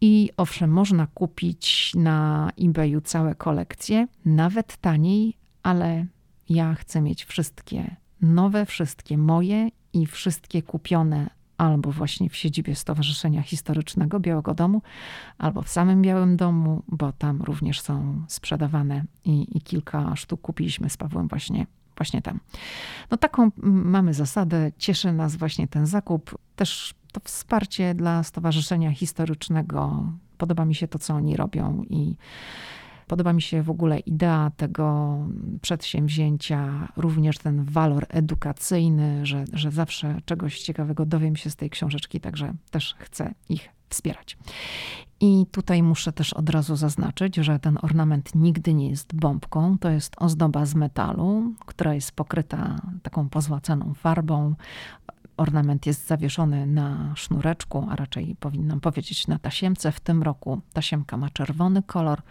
I 0.00 0.30
owszem, 0.36 0.70
można 0.70 1.06
kupić 1.06 1.92
na 1.94 2.50
eBayu 2.60 3.00
całe 3.00 3.34
kolekcje, 3.34 4.06
nawet 4.24 4.76
taniej, 4.76 5.36
ale 5.62 6.06
Ja 6.48 6.74
chcę 6.74 7.00
mieć 7.00 7.24
wszystkie 7.24 7.96
nowe, 8.20 8.66
wszystkie 8.66 9.18
moje 9.18 9.68
i 9.92 10.06
wszystkie 10.06 10.62
kupione 10.62 11.30
albo 11.62 11.92
właśnie 11.92 12.28
w 12.28 12.36
siedzibie 12.36 12.74
Stowarzyszenia 12.74 13.42
Historycznego 13.42 14.20
Białego 14.20 14.54
Domu, 14.54 14.82
albo 15.38 15.62
w 15.62 15.68
samym 15.68 16.02
Białym 16.02 16.36
Domu, 16.36 16.82
bo 16.88 17.12
tam 17.12 17.42
również 17.42 17.80
są 17.80 18.24
sprzedawane 18.28 19.04
i, 19.24 19.56
i 19.56 19.60
kilka 19.60 20.16
sztuk 20.16 20.40
kupiliśmy 20.40 20.90
z 20.90 20.96
Pawłem 20.96 21.28
właśnie 21.28 21.66
właśnie 21.96 22.22
tam. 22.22 22.40
No 23.10 23.16
taką 23.16 23.50
mamy 23.62 24.14
zasadę, 24.14 24.72
cieszy 24.78 25.12
nas 25.12 25.36
właśnie 25.36 25.68
ten 25.68 25.86
zakup, 25.86 26.38
też 26.56 26.94
to 27.12 27.20
wsparcie 27.24 27.94
dla 27.94 28.22
Stowarzyszenia 28.22 28.92
Historycznego. 28.92 30.12
Podoba 30.38 30.64
mi 30.64 30.74
się 30.74 30.88
to, 30.88 30.98
co 30.98 31.14
oni 31.14 31.36
robią 31.36 31.84
i 31.90 32.16
Podoba 33.12 33.32
mi 33.32 33.42
się 33.42 33.62
w 33.62 33.70
ogóle 33.70 33.98
idea 33.98 34.50
tego 34.56 35.18
przedsięwzięcia, 35.62 36.88
również 36.96 37.38
ten 37.38 37.64
walor 37.64 38.06
edukacyjny, 38.08 39.26
że, 39.26 39.44
że 39.52 39.70
zawsze 39.70 40.20
czegoś 40.24 40.60
ciekawego 40.60 41.06
dowiem 41.06 41.36
się 41.36 41.50
z 41.50 41.56
tej 41.56 41.70
książeczki, 41.70 42.20
także 42.20 42.54
też 42.70 42.94
chcę 42.98 43.34
ich 43.48 43.68
wspierać. 43.88 44.38
I 45.20 45.46
tutaj 45.50 45.82
muszę 45.82 46.12
też 46.12 46.32
od 46.32 46.50
razu 46.50 46.76
zaznaczyć, 46.76 47.36
że 47.36 47.58
ten 47.58 47.78
ornament 47.82 48.34
nigdy 48.34 48.74
nie 48.74 48.90
jest 48.90 49.14
bombką. 49.14 49.78
To 49.78 49.90
jest 49.90 50.14
ozdoba 50.18 50.66
z 50.66 50.74
metalu, 50.74 51.52
która 51.66 51.94
jest 51.94 52.12
pokryta 52.12 52.76
taką 53.02 53.28
pozłacaną 53.28 53.94
farbą. 53.94 54.54
Ornament 55.36 55.86
jest 55.86 56.06
zawieszony 56.06 56.66
na 56.66 57.12
sznureczku, 57.16 57.86
a 57.90 57.96
raczej 57.96 58.36
powinnam 58.40 58.80
powiedzieć 58.80 59.26
na 59.26 59.38
tasiemce. 59.38 59.92
W 59.92 60.00
tym 60.00 60.22
roku 60.22 60.60
tasiemka 60.72 61.16
ma 61.16 61.30
czerwony 61.30 61.82
kolor. 61.82 62.22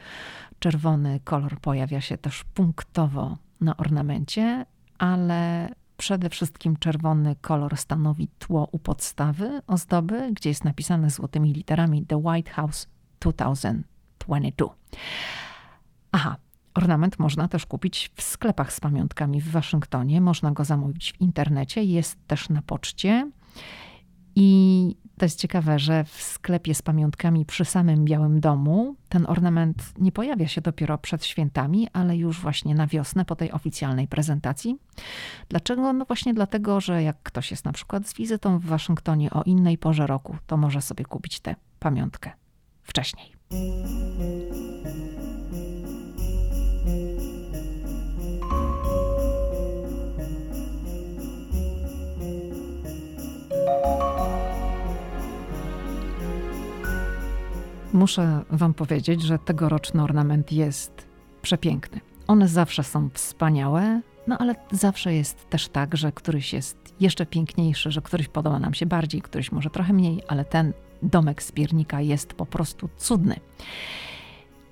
Czerwony 0.62 1.20
kolor 1.24 1.60
pojawia 1.60 2.02
się 2.02 2.18
też 2.18 2.44
punktowo 2.44 3.38
na 3.62 3.78
ornamencie, 3.78 4.66
ale 4.98 5.70
przede 5.98 6.30
wszystkim 6.30 6.78
czerwony 6.78 7.36
kolor 7.36 7.78
stanowi 7.78 8.28
tło 8.40 8.70
u 8.72 8.80
podstawy 8.80 9.62
ozdoby, 9.68 10.32
gdzie 10.34 10.50
jest 10.50 10.64
napisane 10.64 11.10
złotymi 11.10 11.54
literami 11.54 12.06
The 12.06 12.18
White 12.18 12.52
House 12.52 12.88
2022. 13.20 14.76
Aha, 16.12 16.36
ornament 16.74 17.20
można 17.20 17.48
też 17.48 17.66
kupić 17.66 18.12
w 18.16 18.22
sklepach 18.22 18.74
z 18.74 18.80
pamiątkami 18.80 19.42
w 19.42 19.52
Waszyngtonie, 19.52 20.22
można 20.22 20.52
go 20.52 20.66
zamówić 20.66 21.14
w 21.14 21.22
internecie, 21.22 21.84
jest 21.84 22.28
też 22.28 22.50
na 22.50 22.62
poczcie. 22.62 23.32
I 24.36 24.96
to 25.18 25.26
jest 25.26 25.40
ciekawe, 25.40 25.80
że 25.80 26.04
w 26.04 26.22
sklepie 26.22 26.76
z 26.76 26.82
pamiątkami 26.82 27.46
przy 27.46 27.66
samym 27.66 28.06
Białym 28.06 28.40
Domu 28.40 28.96
ten 29.10 29.26
ornament 29.30 29.94
nie 29.98 30.12
pojawia 30.12 30.48
się 30.48 30.62
dopiero 30.62 30.98
przed 30.98 31.26
świętami, 31.26 31.88
ale 31.94 32.18
już 32.18 32.40
właśnie 32.40 32.76
na 32.76 32.88
wiosnę 32.88 33.26
po 33.26 33.36
tej 33.36 33.52
oficjalnej 33.52 34.08
prezentacji. 34.08 34.78
Dlaczego? 35.50 35.94
No 35.94 36.06
właśnie 36.06 36.34
dlatego, 36.34 36.82
że 36.82 37.04
jak 37.04 37.24
ktoś 37.24 37.52
jest 37.52 37.66
na 37.66 37.72
przykład 37.72 38.08
z 38.08 38.14
wizytą 38.14 38.60
w 38.60 38.66
Waszyngtonie 38.66 39.30
o 39.32 39.44
innej 39.44 39.78
porze 39.78 40.08
roku, 40.08 40.38
to 40.48 40.58
może 40.58 40.82
sobie 40.82 41.06
kupić 41.06 41.40
tę 41.40 41.56
pamiątkę 41.80 42.32
wcześniej. 42.84 43.36
Muszę 58.02 58.44
Wam 58.50 58.74
powiedzieć, 58.74 59.22
że 59.22 59.40
tegoroczny 59.40 60.04
ornament 60.04 60.52
jest 60.52 61.08
przepiękny. 61.42 62.02
One 62.28 62.48
zawsze 62.48 62.84
są 62.84 63.10
wspaniałe, 63.14 64.02
no 64.28 64.38
ale 64.38 64.56
zawsze 64.72 65.14
jest 65.14 65.50
też 65.50 65.68
tak, 65.68 65.98
że 65.98 66.12
któryś 66.12 66.54
jest 66.54 66.78
jeszcze 67.00 67.26
piękniejszy, 67.26 67.92
że 67.92 68.02
któryś 68.02 68.28
podoba 68.28 68.60
nam 68.60 68.74
się 68.74 68.86
bardziej, 68.86 69.22
któryś 69.22 69.52
może 69.52 69.70
trochę 69.70 69.94
mniej, 69.94 70.22
ale 70.28 70.46
ten 70.46 70.74
domek 71.04 71.44
z 71.44 71.52
piernika 71.52 72.02
jest 72.02 72.34
po 72.34 72.46
prostu 72.46 72.90
cudny. 72.98 73.36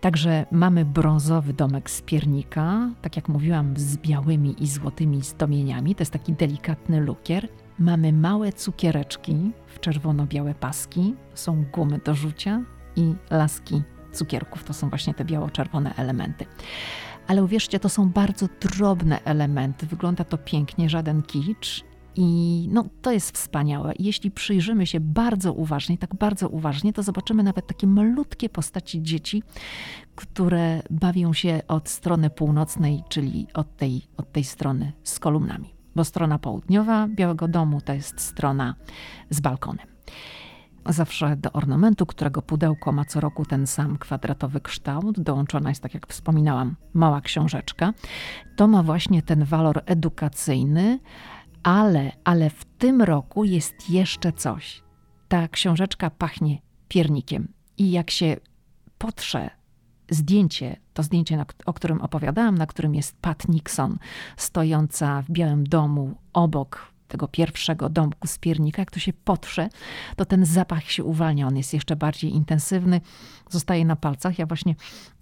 Także 0.02 0.46
mamy 0.52 0.86
brązowy 0.86 1.54
domek 1.54 1.90
z 1.90 2.02
piernika, 2.02 2.90
tak 3.02 3.16
jak 3.16 3.30
mówiłam, 3.30 3.74
z 3.78 3.98
białymi 3.98 4.64
i 4.64 4.68
złotymi 4.68 5.22
zdobieniami. 5.22 5.96
To 5.96 6.02
jest 6.02 6.14
taki 6.14 6.34
delikatny 6.34 7.02
lukier. 7.02 7.48
Mamy 7.80 8.14
małe 8.14 8.54
cukiereczki 8.54 9.52
w 9.68 9.80
czerwono-białe 9.80 10.56
paski, 10.56 11.16
są 11.34 11.66
gumy 11.74 12.00
do 12.06 12.16
rzucia, 12.16 12.62
i 13.00 13.16
laski 13.30 13.82
cukierków. 14.14 14.64
To 14.64 14.74
są 14.74 14.90
właśnie 14.90 15.14
te 15.14 15.26
biało-czerwone 15.26 15.96
elementy. 15.96 16.46
Ale 17.28 17.44
uwierzcie, 17.44 17.80
to 17.80 17.90
są 17.90 18.10
bardzo 18.10 18.48
drobne 18.62 19.24
elementy. 19.24 19.86
Wygląda 19.86 20.24
to 20.24 20.38
pięknie, 20.38 20.90
żaden 20.90 21.22
kicz. 21.22 21.84
I 22.16 22.68
no, 22.72 22.86
to 23.02 23.12
jest 23.12 23.32
wspaniałe. 23.32 23.94
Jeśli 24.00 24.32
przyjrzymy 24.32 24.88
się 24.88 25.00
bardzo 25.00 25.54
uważnie, 25.54 25.98
tak 25.98 26.16
bardzo 26.16 26.50
uważnie, 26.50 26.94
to 26.94 27.04
zobaczymy 27.04 27.44
nawet 27.44 27.68
takie 27.68 27.88
malutkie 27.88 28.50
postaci 28.50 29.04
dzieci, 29.04 29.44
które 30.16 30.82
bawią 30.90 31.34
się 31.34 31.62
od 31.68 31.90
strony 31.90 32.30
północnej, 32.30 33.04
czyli 33.10 33.48
od 33.54 33.78
tej, 33.78 34.02
od 34.18 34.32
tej 34.32 34.44
strony 34.44 34.92
z 35.04 35.20
kolumnami. 35.20 35.74
Bo 35.96 36.04
strona 36.04 36.40
południowa 36.40 37.08
Białego 37.08 37.48
Domu 37.48 37.82
to 37.82 37.94
jest 37.94 38.20
strona 38.20 38.76
z 39.30 39.40
balkonem. 39.40 39.88
Zawsze 40.90 41.36
do 41.36 41.52
ornamentu, 41.52 42.06
którego 42.06 42.42
pudełko 42.42 42.92
ma 42.92 43.06
co 43.06 43.20
roku 43.20 43.46
ten 43.46 43.68
sam 43.68 43.98
kwadratowy 43.98 44.62
kształt, 44.62 45.20
dołączona 45.20 45.70
jest, 45.70 45.84
tak 45.84 45.94
jak 45.94 46.08
wspominałam, 46.08 46.76
mała 46.94 47.22
książeczka. 47.22 47.94
To 48.56 48.68
ma 48.68 48.84
właśnie 48.84 49.22
ten 49.22 49.44
walor 49.44 49.84
edukacyjny, 49.86 51.00
ale, 51.64 52.12
ale 52.24 52.50
w 52.50 52.66
tym 52.66 53.02
roku 53.02 53.44
jest 53.44 53.90
jeszcze 53.90 54.32
coś. 54.32 54.84
Ta 55.28 55.48
książeczka 55.48 56.10
pachnie 56.10 56.62
piernikiem. 56.88 57.54
I 57.78 57.92
jak 57.92 58.12
się 58.12 58.38
potrze 58.98 59.50
zdjęcie, 60.10 60.76
to 60.94 61.04
zdjęcie, 61.04 61.46
o 61.66 61.74
którym 61.74 62.02
opowiadałam, 62.02 62.58
na 62.58 62.66
którym 62.68 62.96
jest 62.96 63.18
Pat 63.22 63.48
Nixon, 63.48 63.98
stojąca 64.38 65.22
w 65.22 65.32
Białym 65.32 65.64
Domu 65.64 66.16
obok 66.34 66.94
tego 67.10 67.28
pierwszego 67.28 67.90
domku 67.90 68.28
z 68.28 68.38
piernika, 68.38 68.82
jak 68.82 68.92
to 68.92 69.00
się 69.00 69.14
potrze, 69.14 69.70
to 70.16 70.26
ten 70.26 70.46
zapach 70.46 70.92
się 70.92 71.04
uwalnia, 71.04 71.48
on 71.48 71.58
jest 71.58 71.74
jeszcze 71.74 71.96
bardziej 71.96 72.36
intensywny, 72.36 73.02
zostaje 73.50 73.86
na 73.86 73.96
palcach. 73.96 74.40
Ja 74.40 74.46
właśnie 74.46 74.76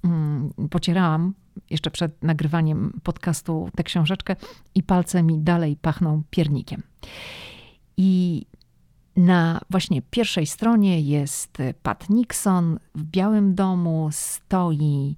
mm, 0.03 0.53
pocierałam 0.70 1.34
jeszcze 1.70 1.91
przed 1.91 2.24
nagrywaniem 2.24 3.00
podcastu 3.03 3.70
tę 3.75 3.84
książeczkę 3.84 4.36
i 4.75 4.84
palce 4.84 5.24
mi 5.24 5.39
dalej 5.39 5.77
pachną 5.82 6.24
piernikiem. 6.29 6.84
I 7.98 8.46
na 9.15 9.62
właśnie 9.70 10.01
pierwszej 10.01 10.46
stronie 10.46 11.01
jest 11.01 11.58
Pat 11.84 12.10
Nixon 12.10 12.79
w 12.96 13.03
Białym 13.03 13.56
Domu, 13.56 14.10
stoi 14.12 15.15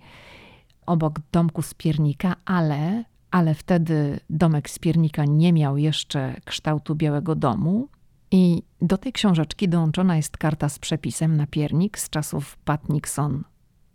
obok 0.86 1.20
domku 1.32 1.62
z 1.62 1.74
piernika, 1.74 2.36
ale 2.46 3.04
ale 3.32 3.56
wtedy 3.56 4.20
domek 4.30 4.70
z 4.70 4.80
piernika 4.80 5.26
nie 5.26 5.54
miał 5.54 5.78
jeszcze 5.78 6.36
kształtu 6.46 6.96
Białego 6.96 7.36
Domu. 7.36 7.88
I 8.32 8.64
do 8.82 8.98
tej 8.98 9.14
książeczki 9.14 9.70
dołączona 9.70 10.18
jest 10.18 10.38
karta 10.38 10.70
z 10.70 10.80
przepisem 10.80 11.38
na 11.38 11.48
piernik 11.48 12.00
z 12.00 12.10
czasów 12.10 12.58
Pat 12.58 12.90
Nixon 12.90 13.44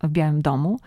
w 0.02 0.08
Białym 0.08 0.42
Domu, 0.42 0.78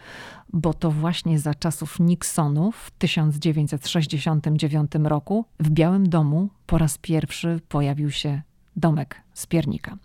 bo 0.53 0.73
to 0.73 0.91
właśnie 0.91 1.39
za 1.39 1.53
czasów 1.53 1.99
Nixonów 1.99 2.77
w 2.77 2.91
1969 2.91 4.91
roku 5.03 5.45
w 5.59 5.69
Białym 5.69 6.09
Domu 6.09 6.49
po 6.65 6.77
raz 6.77 6.97
pierwszy 6.97 7.59
pojawił 7.69 8.11
się 8.11 8.41
domek 8.75 9.21
z 9.33 9.47
piernika. 9.47 9.97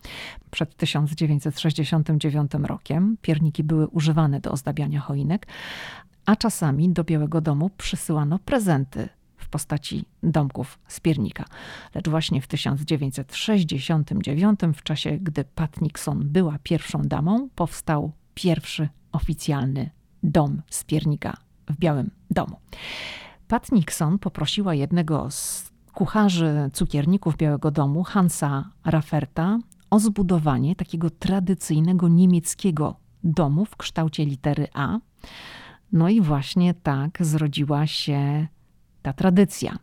Przed 0.50 0.76
1969 0.76 2.50
rokiem 2.62 3.16
pierniki 3.22 3.64
były 3.64 3.88
używane 3.88 4.40
do 4.40 4.50
ozdabiania 4.50 5.00
choinek, 5.00 5.46
a 6.26 6.36
czasami 6.36 6.88
do 6.88 7.04
Białego 7.04 7.40
Domu 7.40 7.70
przysyłano 7.78 8.38
prezenty 8.38 9.08
w 9.36 9.48
postaci 9.48 10.04
domków 10.22 10.78
z 10.88 11.00
piernika. 11.00 11.44
Lecz 11.94 12.08
właśnie 12.08 12.42
w 12.42 12.46
1969, 12.46 14.60
w 14.74 14.82
czasie 14.82 15.18
gdy 15.18 15.44
Pat 15.44 15.80
Nixon 15.80 16.28
była 16.28 16.58
pierwszą 16.62 17.02
damą, 17.02 17.48
powstał 17.54 18.12
pierwszy 18.34 18.88
oficjalny 19.12 19.90
dom 20.22 20.62
z 20.70 20.84
piernika 20.84 21.36
w 21.70 21.78
Białym 21.78 22.10
Domu. 22.30 22.56
Pat 23.48 23.72
Nixon 23.72 24.18
poprosiła 24.18 24.74
jednego 24.74 25.30
z 25.30 25.72
kucharzy 25.94 26.70
cukierników 26.72 27.36
Białego 27.36 27.70
Domu, 27.70 28.02
Hansa 28.02 28.70
Rafferta, 28.84 29.58
o 29.90 29.98
zbudowanie 29.98 30.76
takiego 30.76 31.10
tradycyjnego 31.10 32.08
niemieckiego 32.08 32.96
domu 33.24 33.64
w 33.64 33.76
kształcie 33.76 34.24
litery 34.24 34.68
A. 34.74 34.98
No 35.92 36.08
i 36.08 36.20
właśnie 36.20 36.74
tak 36.74 37.18
zrodziła 37.20 37.86
się 37.86 38.46
ta 39.02 39.12
tradycja. 39.12 39.76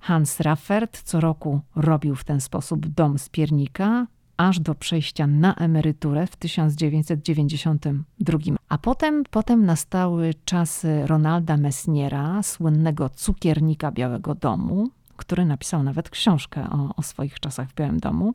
Hans 0.00 0.40
Raffert 0.40 1.02
co 1.02 1.20
roku 1.20 1.60
robił 1.76 2.16
w 2.16 2.24
ten 2.24 2.40
sposób 2.40 2.86
dom 2.86 3.18
z 3.18 3.28
piernika 3.28 4.06
aż 4.36 4.60
do 4.60 4.74
przejścia 4.74 5.26
na 5.26 5.54
emeryturę 5.54 6.26
w 6.26 6.36
1992. 6.36 8.38
A 8.68 8.78
potem, 8.78 9.24
potem 9.30 9.66
nastały 9.66 10.34
czasy 10.44 11.06
Ronalda 11.06 11.56
Messniera, 11.56 12.42
słynnego 12.42 13.08
cukiernika 13.08 13.92
Białego 13.92 14.34
Domu, 14.34 14.90
który 15.18 15.44
napisał 15.44 15.82
nawet 15.82 16.10
książkę 16.10 16.70
o, 16.70 16.96
o, 16.96 17.02
swoich 17.02 17.40
czasach 17.40 17.68
w 17.68 17.74
Białym 17.74 18.00
Domu. 18.00 18.34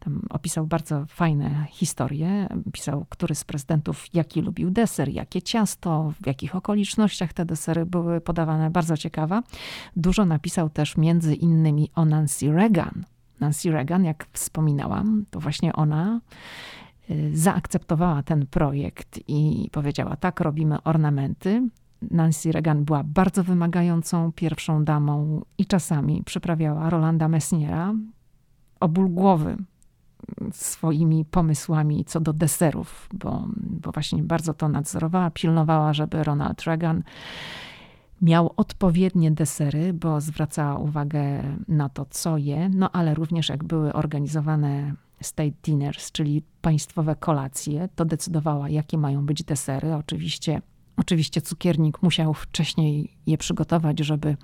Tam 0.00 0.22
opisał 0.30 0.66
bardzo 0.66 1.06
fajne 1.06 1.66
historie. 1.70 2.48
Pisał, 2.72 3.06
który 3.08 3.34
z 3.34 3.44
prezydentów 3.44 4.06
jaki 4.14 4.40
lubił 4.40 4.70
deser, 4.70 5.08
jakie 5.08 5.42
ciasto, 5.42 6.12
w 6.22 6.26
jakich 6.26 6.56
okolicznościach 6.56 7.32
te 7.32 7.44
desery 7.44 7.86
były 7.86 8.20
podawane. 8.20 8.70
Bardzo 8.70 8.96
ciekawa. 8.96 9.42
Dużo 9.96 10.24
napisał 10.24 10.70
też 10.70 10.96
między 10.96 11.34
innymi 11.34 11.90
o 11.94 12.04
Nancy 12.04 12.52
Reagan. 12.52 13.04
Nancy 13.40 13.70
Reagan, 13.70 14.04
jak 14.04 14.26
wspominałam, 14.32 15.24
to 15.30 15.40
właśnie 15.40 15.72
ona 15.72 16.20
y, 17.10 17.30
zaakceptowała 17.36 18.22
ten 18.22 18.46
projekt 18.46 19.20
i 19.28 19.68
powiedziała: 19.72 20.16
Tak, 20.16 20.40
robimy 20.40 20.82
ornamenty. 20.82 21.68
Nancy 22.10 22.52
Reagan 22.52 22.84
była 22.84 23.04
bardzo 23.04 23.44
wymagającą 23.44 24.32
pierwszą 24.32 24.84
damą 24.84 25.42
i 25.58 25.66
czasami 25.66 26.22
przyprawiała 26.24 26.90
Rolanda 26.90 27.28
Messniera 27.28 27.94
o 28.80 28.88
ból 28.88 29.08
głowy 29.08 29.56
swoimi 30.52 31.24
pomysłami 31.24 32.04
co 32.04 32.20
do 32.20 32.32
deserów, 32.32 33.08
bo, 33.12 33.48
bo 33.56 33.92
właśnie 33.92 34.22
bardzo 34.22 34.54
to 34.54 34.68
nadzorowała, 34.68 35.30
pilnowała, 35.30 35.92
żeby 35.92 36.24
Ronald 36.24 36.62
Reagan 36.62 37.02
miał 38.22 38.52
odpowiednie 38.56 39.30
desery, 39.30 39.92
bo 39.92 40.20
zwracała 40.20 40.78
uwagę 40.78 41.42
na 41.68 41.88
to, 41.88 42.06
co 42.10 42.38
je, 42.38 42.68
no 42.68 42.90
ale 42.90 43.14
również 43.14 43.48
jak 43.48 43.64
były 43.64 43.92
organizowane 43.92 44.94
state 45.20 45.56
dinners, 45.62 46.12
czyli 46.12 46.42
państwowe 46.62 47.16
kolacje, 47.16 47.88
to 47.94 48.04
decydowała, 48.04 48.68
jakie 48.68 48.98
mają 48.98 49.26
być 49.26 49.44
desery. 49.44 49.94
Oczywiście 49.94 50.62
Oczywiście 50.96 51.40
cukiernik 51.40 52.02
musiał 52.02 52.34
wcześniej 52.34 53.16
je 53.26 53.38
przygotować, 53.38 53.98
żeby 53.98 54.36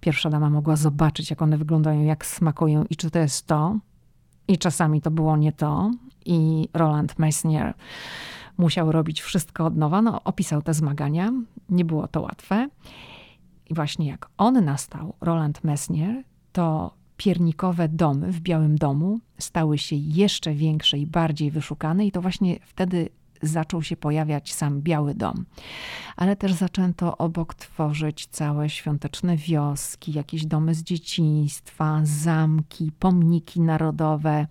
pierwsza 0.00 0.30
dama 0.30 0.50
mogła 0.50 0.76
zobaczyć, 0.76 1.30
jak 1.30 1.42
one 1.42 1.58
wyglądają, 1.58 2.02
jak 2.02 2.26
smakują 2.26 2.84
i 2.90 2.96
czy 2.96 3.10
to 3.10 3.18
jest 3.18 3.46
to. 3.46 3.78
I 4.48 4.58
czasami 4.58 5.00
to 5.00 5.10
było 5.10 5.36
nie 5.36 5.52
to. 5.52 5.90
I 6.24 6.68
Roland 6.74 7.18
Messnier 7.18 7.74
musiał 8.58 8.92
robić 8.92 9.20
wszystko 9.20 9.66
od 9.66 9.76
nowa. 9.76 10.02
No, 10.02 10.22
opisał 10.24 10.62
te 10.62 10.74
zmagania. 10.74 11.32
Nie 11.68 11.84
było 11.84 12.08
to 12.08 12.20
łatwe. 12.20 12.68
I 13.70 13.74
właśnie 13.74 14.06
jak 14.06 14.28
on 14.38 14.64
nastał, 14.64 15.14
Roland 15.20 15.64
Messnier, 15.64 16.22
to 16.52 16.94
piernikowe 17.16 17.88
domy 17.88 18.32
w 18.32 18.40
Białym 18.40 18.78
Domu 18.78 19.20
stały 19.38 19.78
się 19.78 19.96
jeszcze 19.96 20.54
większe 20.54 20.98
i 20.98 21.06
bardziej 21.06 21.50
wyszukane, 21.50 22.06
i 22.06 22.12
to 22.12 22.22
właśnie 22.22 22.58
wtedy 22.62 23.08
zaczął 23.42 23.82
się 23.82 23.96
pojawiać 23.96 24.54
sam 24.54 24.80
Biały 24.82 25.14
Dom. 25.14 25.44
Ale 26.16 26.36
też 26.36 26.52
zaczęto 26.52 27.16
obok 27.16 27.54
tworzyć 27.54 28.26
całe 28.26 28.70
świąteczne 28.70 29.36
wioski, 29.36 30.12
jakieś 30.12 30.46
domy 30.46 30.74
z 30.74 30.82
dzieciństwa, 30.82 32.00
zamki, 32.02 32.92
pomniki 32.98 33.60
narodowe. 33.60 34.46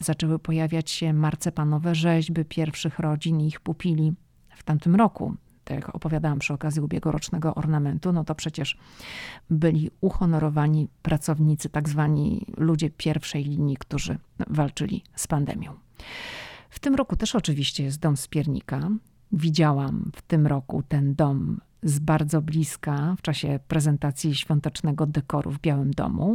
Zaczęły 0.00 0.38
pojawiać 0.38 0.90
się 0.90 1.12
marcepanowe 1.12 1.94
rzeźby 1.94 2.44
pierwszych 2.44 2.98
rodzin 2.98 3.40
i 3.40 3.46
ich 3.46 3.60
pupili 3.60 4.12
w 4.56 4.62
tamtym 4.62 4.94
roku 4.94 5.36
tak 5.64 5.76
jak 5.76 5.94
opowiadałam 5.94 6.38
przy 6.38 6.54
okazji 6.54 6.82
ubiegłorocznego 6.82 7.54
ornamentu, 7.54 8.12
no 8.12 8.24
to 8.24 8.34
przecież 8.34 8.76
byli 9.50 9.90
uhonorowani 10.00 10.88
pracownicy, 11.02 11.68
tak 11.68 11.88
zwani 11.88 12.46
ludzie 12.56 12.90
pierwszej 12.90 13.44
linii, 13.44 13.76
którzy 13.76 14.18
walczyli 14.46 15.04
z 15.14 15.26
pandemią. 15.26 15.74
W 16.72 16.78
tym 16.78 16.94
roku 16.94 17.16
też 17.16 17.34
oczywiście 17.34 17.84
jest 17.84 18.00
dom 18.00 18.16
z 18.16 18.28
piernika. 18.28 18.88
Widziałam 19.32 20.10
w 20.16 20.22
tym 20.22 20.46
roku 20.46 20.82
ten 20.88 21.14
dom 21.14 21.60
z 21.82 21.98
bardzo 21.98 22.42
bliska 22.42 23.14
w 23.18 23.22
czasie 23.22 23.60
prezentacji 23.68 24.34
świątecznego 24.34 25.06
dekoru 25.06 25.50
w 25.50 25.60
Białym 25.60 25.90
Domu. 25.90 26.34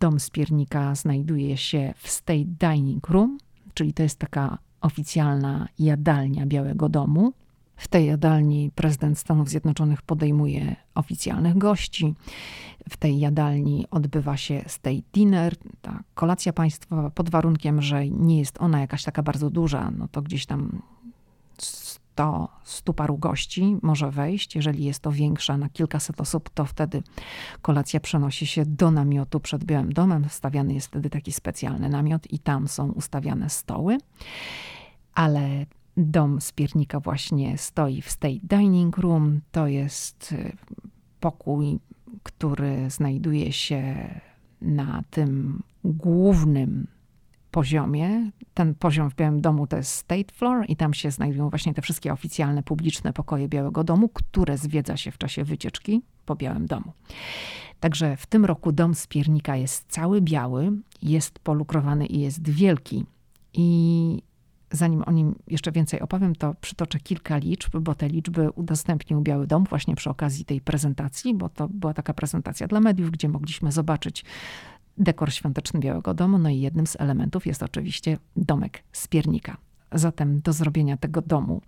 Dom 0.00 0.20
z 0.20 0.30
piernika 0.30 0.94
znajduje 0.94 1.56
się 1.56 1.94
w 1.96 2.08
State 2.08 2.44
Dining 2.44 3.08
Room, 3.08 3.38
czyli 3.74 3.94
to 3.94 4.02
jest 4.02 4.18
taka 4.18 4.58
oficjalna 4.80 5.68
jadalnia 5.78 6.46
Białego 6.46 6.88
Domu. 6.88 7.32
W 7.76 7.88
tej 7.88 8.06
jadalni 8.06 8.70
prezydent 8.74 9.18
Stanów 9.18 9.48
Zjednoczonych 9.48 10.02
podejmuje 10.02 10.76
oficjalnych 10.94 11.58
gości. 11.58 12.14
W 12.88 12.96
tej 12.96 13.20
jadalni 13.20 13.86
odbywa 13.90 14.36
się 14.36 14.64
state 14.66 15.02
dinner, 15.12 15.56
ta 15.82 16.02
kolacja 16.14 16.52
państwowa, 16.52 17.10
pod 17.10 17.30
warunkiem, 17.30 17.82
że 17.82 18.08
nie 18.08 18.38
jest 18.38 18.60
ona 18.60 18.80
jakaś 18.80 19.02
taka 19.02 19.22
bardzo 19.22 19.50
duża, 19.50 19.90
no 19.90 20.08
to 20.08 20.22
gdzieś 20.22 20.46
tam 20.46 20.82
100, 21.58 22.48
100 22.64 22.94
paru 22.94 23.18
gości 23.18 23.76
może 23.82 24.10
wejść. 24.10 24.56
Jeżeli 24.56 24.84
jest 24.84 25.00
to 25.00 25.12
większa 25.12 25.56
na 25.56 25.68
kilkaset 25.68 26.20
osób, 26.20 26.50
to 26.50 26.64
wtedy 26.64 27.02
kolacja 27.62 28.00
przenosi 28.00 28.46
się 28.46 28.66
do 28.66 28.90
namiotu 28.90 29.40
przed 29.40 29.64
Białym 29.64 29.92
Domem. 29.92 30.28
Stawiany 30.28 30.74
jest 30.74 30.86
wtedy 30.86 31.10
taki 31.10 31.32
specjalny 31.32 31.88
namiot 31.88 32.32
i 32.32 32.38
tam 32.38 32.68
są 32.68 32.92
ustawiane 32.92 33.50
stoły. 33.50 33.98
Ale 35.14 35.66
Dom 35.96 36.40
z 36.40 36.52
piernika 36.52 37.00
właśnie 37.00 37.58
stoi 37.58 38.02
w 38.02 38.10
State 38.10 38.40
Dining 38.42 38.98
Room. 38.98 39.40
To 39.52 39.66
jest 39.66 40.32
y, 40.32 40.56
pokój, 41.20 41.78
który 42.22 42.90
znajduje 42.90 43.52
się 43.52 44.10
na 44.60 45.02
tym 45.10 45.62
głównym 45.84 46.86
poziomie. 47.50 48.30
Ten 48.54 48.74
poziom 48.74 49.10
w 49.10 49.14
Białym 49.14 49.40
Domu 49.40 49.66
to 49.66 49.76
jest 49.76 49.90
State 49.92 50.34
Floor 50.34 50.64
i 50.68 50.76
tam 50.76 50.94
się 50.94 51.10
znajdują 51.10 51.50
właśnie 51.50 51.74
te 51.74 51.82
wszystkie 51.82 52.12
oficjalne, 52.12 52.62
publiczne 52.62 53.12
pokoje 53.12 53.48
Białego 53.48 53.84
Domu, 53.84 54.08
które 54.08 54.58
zwiedza 54.58 54.96
się 54.96 55.10
w 55.10 55.18
czasie 55.18 55.44
wycieczki 55.44 56.02
po 56.26 56.36
Białym 56.36 56.66
Domu. 56.66 56.92
Także 57.80 58.16
w 58.16 58.26
tym 58.26 58.44
roku 58.44 58.72
dom 58.72 58.94
z 58.94 59.06
piernika 59.06 59.56
jest 59.56 59.84
cały 59.88 60.20
biały, 60.20 60.72
jest 61.02 61.38
polukrowany 61.38 62.06
i 62.06 62.20
jest 62.20 62.48
wielki. 62.48 63.04
I 63.52 64.22
zanim 64.74 65.02
o 65.06 65.12
nim 65.12 65.34
jeszcze 65.46 65.72
więcej 65.72 66.00
opowiem, 66.00 66.36
to 66.36 66.54
przytoczę 66.60 67.00
kilka 67.00 67.36
liczb, 67.36 67.76
bo 67.76 67.94
te 67.94 68.08
liczby 68.08 68.50
udostępnił 68.50 69.20
Biały 69.20 69.46
Dom 69.46 69.64
właśnie 69.64 69.94
przy 69.94 70.10
okazji 70.10 70.44
tej 70.44 70.60
prezentacji, 70.60 71.34
bo 71.34 71.48
to 71.48 71.68
była 71.68 71.94
taka 71.94 72.14
prezentacja 72.14 72.66
dla 72.66 72.80
mediów, 72.80 73.10
gdzie 73.10 73.28
mogliśmy 73.28 73.72
zobaczyć 73.72 74.24
dekor 74.98 75.32
świąteczny 75.32 75.80
Białego 75.80 76.14
Domu. 76.14 76.38
No 76.38 76.48
i 76.48 76.60
jednym 76.60 76.86
z 76.86 77.00
elementów 77.00 77.46
jest 77.46 77.62
oczywiście 77.62 78.18
domek 78.36 78.82
z 78.92 79.08
piernika. 79.08 79.56
Zatem 79.92 80.40
do 80.40 80.52
zrobienia 80.52 80.96
tego 80.96 81.22
domu 81.22 81.62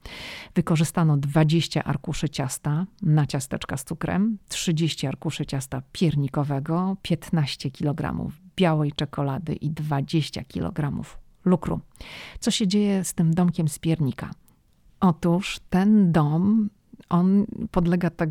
wykorzystano 0.54 1.16
20 1.16 1.84
arkuszy 1.84 2.28
ciasta 2.28 2.86
na 3.02 3.26
ciasteczka 3.26 3.76
z 3.76 3.84
cukrem, 3.84 4.38
30 4.48 5.06
arkuszy 5.06 5.46
ciasta 5.46 5.82
piernikowego, 5.92 6.96
15 7.02 7.70
kg 7.70 8.30
białej 8.56 8.92
czekolady 8.92 9.54
i 9.54 9.70
20 9.70 10.44
kg 10.44 11.02
lukru. 11.46 11.80
Co 12.40 12.50
się 12.50 12.66
dzieje 12.66 13.04
z 13.04 13.14
tym 13.14 13.34
domkiem 13.34 13.68
z 13.68 13.78
piernika? 13.78 14.30
Otóż 15.00 15.60
ten 15.70 16.12
dom 16.12 16.68
on 17.08 17.46
podlega 17.70 18.10
tak, 18.10 18.30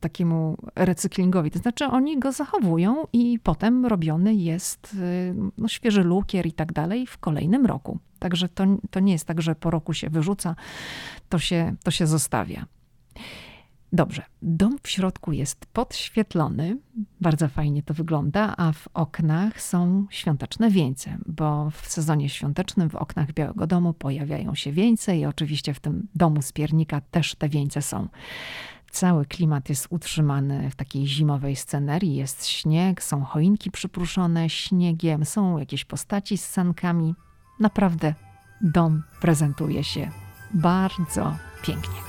takiemu 0.00 0.56
recyklingowi. 0.74 1.50
To 1.50 1.58
znaczy, 1.58 1.84
oni 1.84 2.18
go 2.18 2.32
zachowują 2.32 3.06
i 3.12 3.38
potem 3.42 3.86
robiony 3.86 4.34
jest 4.34 4.94
y, 4.94 5.34
no, 5.58 5.68
świeży 5.68 6.02
lukier 6.02 6.46
i 6.46 6.52
tak 6.52 6.72
dalej 6.72 7.06
w 7.06 7.18
kolejnym 7.18 7.66
roku. 7.66 7.98
Także 8.18 8.48
to, 8.48 8.64
to 8.90 9.00
nie 9.00 9.12
jest 9.12 9.24
tak, 9.24 9.42
że 9.42 9.54
po 9.54 9.70
roku 9.70 9.94
się 9.94 10.10
wyrzuca, 10.10 10.56
to 11.28 11.38
się, 11.38 11.74
to 11.84 11.90
się 11.90 12.06
zostawia. 12.06 12.66
Dobrze, 13.92 14.22
dom 14.42 14.76
w 14.82 14.88
środku 14.88 15.32
jest 15.32 15.66
podświetlony, 15.66 16.78
bardzo 17.20 17.48
fajnie 17.48 17.82
to 17.82 17.94
wygląda, 17.94 18.54
a 18.56 18.72
w 18.72 18.88
oknach 18.94 19.62
są 19.62 20.06
świąteczne 20.10 20.70
wieńce, 20.70 21.18
bo 21.26 21.70
w 21.70 21.86
sezonie 21.86 22.28
świątecznym 22.28 22.90
w 22.90 22.94
oknach 22.94 23.32
Białego 23.32 23.66
Domu 23.66 23.92
pojawiają 23.92 24.54
się 24.54 24.72
wieńce 24.72 25.16
i 25.16 25.26
oczywiście 25.26 25.74
w 25.74 25.80
tym 25.80 26.08
domu 26.14 26.42
z 26.42 26.52
piernika 26.52 27.00
też 27.00 27.34
te 27.34 27.48
wieńce 27.48 27.82
są. 27.82 28.08
Cały 28.90 29.26
klimat 29.26 29.68
jest 29.68 29.86
utrzymany 29.90 30.70
w 30.70 30.76
takiej 30.76 31.06
zimowej 31.06 31.56
scenerii. 31.56 32.14
Jest 32.14 32.46
śnieg, 32.46 33.02
są 33.02 33.24
choinki 33.24 33.70
przypruszone 33.70 34.50
śniegiem, 34.50 35.24
są 35.24 35.58
jakieś 35.58 35.84
postaci 35.84 36.38
z 36.38 36.44
sankami. 36.44 37.14
Naprawdę 37.60 38.14
dom 38.60 39.02
prezentuje 39.20 39.84
się 39.84 40.10
bardzo 40.54 41.36
pięknie. 41.62 42.05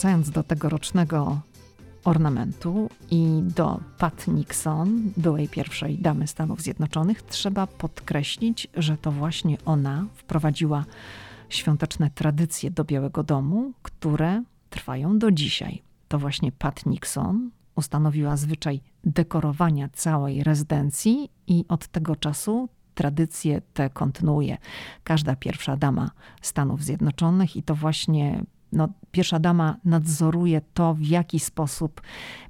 Wracając 0.00 0.30
do 0.30 0.42
tegorocznego 0.42 1.40
ornamentu 2.04 2.90
i 3.10 3.40
do 3.42 3.80
Pat 3.98 4.28
Nixon, 4.28 5.12
byłej 5.16 5.48
pierwszej 5.48 5.98
damy 5.98 6.26
Stanów 6.26 6.60
Zjednoczonych, 6.60 7.22
trzeba 7.22 7.66
podkreślić, 7.66 8.68
że 8.74 8.96
to 8.96 9.12
właśnie 9.12 9.56
ona 9.64 10.06
wprowadziła 10.14 10.84
świąteczne 11.48 12.10
tradycje 12.10 12.70
do 12.70 12.84
Białego 12.84 13.22
Domu, 13.22 13.72
które 13.82 14.42
trwają 14.70 15.18
do 15.18 15.30
dzisiaj. 15.30 15.82
To 16.08 16.18
właśnie 16.18 16.52
Pat 16.52 16.86
Nixon 16.86 17.50
ustanowiła 17.76 18.36
zwyczaj 18.36 18.80
dekorowania 19.04 19.88
całej 19.88 20.44
rezydencji 20.44 21.30
i 21.46 21.64
od 21.68 21.88
tego 21.88 22.16
czasu 22.16 22.68
tradycje 22.94 23.60
te 23.74 23.90
kontynuuje 23.90 24.58
każda 25.04 25.36
pierwsza 25.36 25.76
dama 25.76 26.10
Stanów 26.42 26.84
Zjednoczonych 26.84 27.56
i 27.56 27.62
to 27.62 27.74
właśnie 27.74 28.44
no, 28.72 28.88
pierwsza 29.10 29.38
dama 29.38 29.76
nadzoruje 29.84 30.60
to, 30.74 30.94
w 30.94 31.02
jaki 31.02 31.40
sposób 31.40 32.00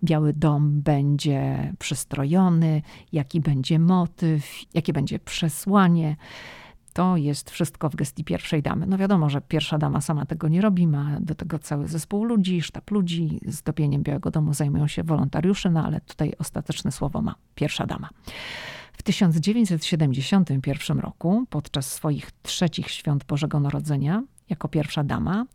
Biały 0.04 0.32
Dom 0.32 0.80
będzie 0.82 1.72
przystrojony, 1.78 2.82
jaki 3.12 3.40
będzie 3.40 3.78
motyw, 3.78 4.44
jakie 4.74 4.92
będzie 4.92 5.18
przesłanie. 5.18 6.16
To 6.92 7.16
jest 7.16 7.50
wszystko 7.50 7.90
w 7.90 7.96
gestii 7.96 8.24
pierwszej 8.24 8.62
damy. 8.62 8.86
No 8.86 8.98
wiadomo, 8.98 9.30
że 9.30 9.40
pierwsza 9.40 9.78
dama 9.78 10.00
sama 10.00 10.26
tego 10.26 10.48
nie 10.48 10.60
robi, 10.60 10.86
ma 10.86 11.20
do 11.20 11.34
tego 11.34 11.58
cały 11.58 11.88
zespół 11.88 12.24
ludzi, 12.24 12.62
sztab 12.62 12.90
ludzi. 12.90 13.40
Zdobieniem 13.46 14.02
Białego 14.02 14.30
Domu 14.30 14.54
zajmują 14.54 14.86
się 14.86 15.02
wolontariusze, 15.02 15.70
no 15.70 15.84
ale 15.84 16.00
tutaj 16.00 16.32
ostateczne 16.38 16.92
słowo 16.92 17.22
ma 17.22 17.34
pierwsza 17.54 17.86
dama. 17.86 18.08
W 18.92 19.02
1971 19.02 20.98
roku, 20.98 21.46
podczas 21.50 21.92
swoich 21.92 22.30
trzecich 22.42 22.90
świąt 22.90 23.24
Bożego 23.24 23.60
Narodzenia, 23.60 24.22
jako 24.48 24.68
pierwsza 24.68 25.04
dama, 25.04 25.46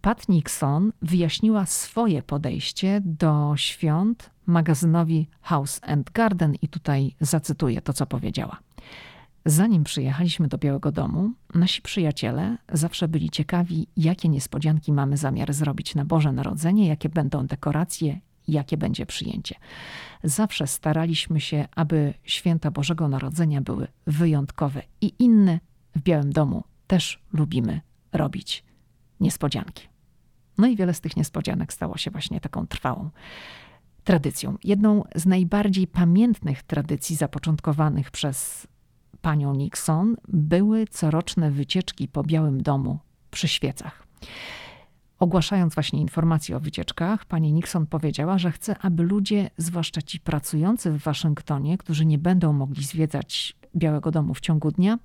Pat 0.00 0.28
Nixon 0.28 0.92
wyjaśniła 1.02 1.66
swoje 1.66 2.22
podejście 2.22 3.00
do 3.04 3.52
świąt 3.56 4.30
magazynowi 4.46 5.28
House 5.40 5.80
and 5.82 6.10
Garden 6.10 6.54
i 6.62 6.68
tutaj 6.68 7.14
zacytuję 7.20 7.82
to, 7.82 7.92
co 7.92 8.06
powiedziała. 8.06 8.58
Zanim 9.44 9.84
przyjechaliśmy 9.84 10.48
do 10.48 10.58
Białego 10.58 10.92
Domu, 10.92 11.32
nasi 11.54 11.82
przyjaciele 11.82 12.56
zawsze 12.72 13.08
byli 13.08 13.30
ciekawi, 13.30 13.86
jakie 13.96 14.28
niespodzianki 14.28 14.92
mamy 14.92 15.16
zamiar 15.16 15.52
zrobić 15.52 15.94
na 15.94 16.04
Boże 16.04 16.32
Narodzenie, 16.32 16.88
jakie 16.88 17.08
będą 17.08 17.46
dekoracje, 17.46 18.20
jakie 18.48 18.76
będzie 18.76 19.06
przyjęcie. 19.06 19.54
Zawsze 20.24 20.66
staraliśmy 20.66 21.40
się, 21.40 21.68
aby 21.76 22.14
święta 22.24 22.70
Bożego 22.70 23.08
Narodzenia 23.08 23.60
były 23.60 23.86
wyjątkowe 24.06 24.82
i 25.00 25.12
inne. 25.18 25.60
W 25.96 26.02
Białym 26.02 26.32
Domu 26.32 26.64
też 26.86 27.20
lubimy 27.32 27.80
robić 28.12 28.67
niespodzianki. 29.20 29.88
No 30.58 30.66
i 30.66 30.76
wiele 30.76 30.94
z 30.94 31.00
tych 31.00 31.16
niespodzianek 31.16 31.72
stało 31.72 31.96
się 31.96 32.10
właśnie 32.10 32.40
taką 32.40 32.66
trwałą 32.66 33.10
tradycją. 34.04 34.56
Jedną 34.64 35.04
z 35.14 35.26
najbardziej 35.26 35.86
pamiętnych 35.86 36.62
tradycji 36.62 37.16
zapoczątkowanych 37.16 38.10
przez 38.10 38.66
panią 39.20 39.54
Nixon 39.54 40.16
były 40.28 40.86
coroczne 40.86 41.50
wycieczki 41.50 42.08
po 42.08 42.22
Białym 42.22 42.62
Domu 42.62 42.98
przy 43.30 43.48
świecach. 43.48 44.06
Ogłaszając 45.18 45.74
właśnie 45.74 46.00
informacje 46.00 46.56
o 46.56 46.60
wycieczkach, 46.60 47.24
pani 47.24 47.52
Nixon 47.52 47.86
powiedziała, 47.86 48.38
że 48.38 48.52
chce, 48.52 48.78
aby 48.78 49.02
ludzie, 49.02 49.50
zwłaszcza 49.56 50.02
ci 50.02 50.20
pracujący 50.20 50.90
w 50.90 50.98
Waszyngtonie, 50.98 51.78
którzy 51.78 52.06
nie 52.06 52.18
będą 52.18 52.52
mogli 52.52 52.84
zwiedzać 52.84 53.56
Białego 53.76 54.10
Domu 54.10 54.34
w 54.34 54.40
ciągu 54.40 54.70
dnia, 54.70 54.98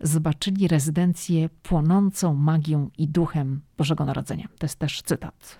zobaczyli 0.00 0.68
rezydencję 0.68 1.48
płonącą 1.62 2.34
magią 2.34 2.90
i 2.98 3.08
duchem 3.08 3.60
Bożego 3.78 4.04
Narodzenia. 4.04 4.48
To 4.58 4.66
jest 4.66 4.78
też 4.78 5.02
cytat. 5.02 5.58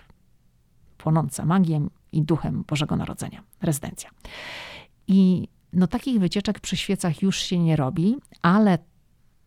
Płonąca 0.97 1.45
magią 1.45 1.89
i 2.11 2.21
duchem 2.21 2.63
Bożego 2.67 2.95
Narodzenia. 2.95 3.43
Rezydencja. 3.61 4.09
I 5.07 5.47
no, 5.73 5.87
takich 5.87 6.19
wycieczek 6.19 6.59
przy 6.59 6.77
świecach 6.77 7.21
już 7.21 7.37
się 7.37 7.59
nie 7.59 7.75
robi, 7.75 8.17
ale 8.41 8.77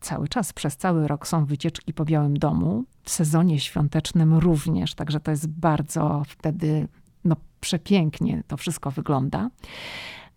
cały 0.00 0.28
czas, 0.28 0.52
przez 0.52 0.76
cały 0.76 1.08
rok 1.08 1.28
są 1.28 1.46
wycieczki 1.46 1.92
po 1.92 2.04
Białym 2.04 2.38
Domu. 2.38 2.84
W 3.02 3.10
sezonie 3.10 3.60
świątecznym 3.60 4.34
również, 4.34 4.94
także 4.94 5.20
to 5.20 5.30
jest 5.30 5.46
bardzo 5.48 6.22
wtedy 6.28 6.88
no, 7.24 7.36
przepięknie 7.60 8.42
to 8.46 8.56
wszystko 8.56 8.90
wygląda. 8.90 9.50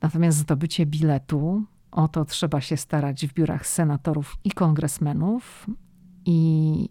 Natomiast 0.02 0.38
zdobycie 0.38 0.86
biletu, 0.86 1.64
o 1.92 2.08
to 2.08 2.26
trzeba 2.26 2.62
się 2.62 2.78
starać 2.78 3.28
w 3.28 3.34
biurach 3.34 3.68
senatorów 3.68 4.38
i 4.44 4.52
kongresmenów. 4.52 5.68
I 6.26 6.90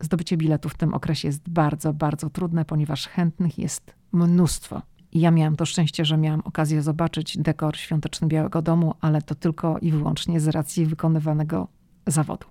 zdobycie 0.00 0.36
biletu 0.36 0.68
w 0.68 0.76
tym 0.76 0.94
okresie 0.94 1.28
jest 1.28 1.48
bardzo, 1.48 1.92
bardzo 1.92 2.30
trudne, 2.30 2.64
ponieważ 2.64 3.08
chętnych 3.08 3.58
jest 3.58 3.94
mnóstwo. 4.12 4.82
I 5.12 5.20
ja 5.20 5.30
miałam 5.30 5.56
to 5.56 5.66
szczęście, 5.66 6.04
że 6.04 6.16
miałam 6.16 6.40
okazję 6.44 6.82
zobaczyć 6.82 7.38
dekor 7.38 7.76
świąteczny 7.76 8.28
Białego 8.28 8.62
Domu, 8.62 8.94
ale 9.00 9.22
to 9.22 9.34
tylko 9.34 9.78
i 9.78 9.90
wyłącznie 9.90 10.40
z 10.40 10.48
racji 10.48 10.86
wykonywanego 10.86 11.68
zawodu. 12.06 12.46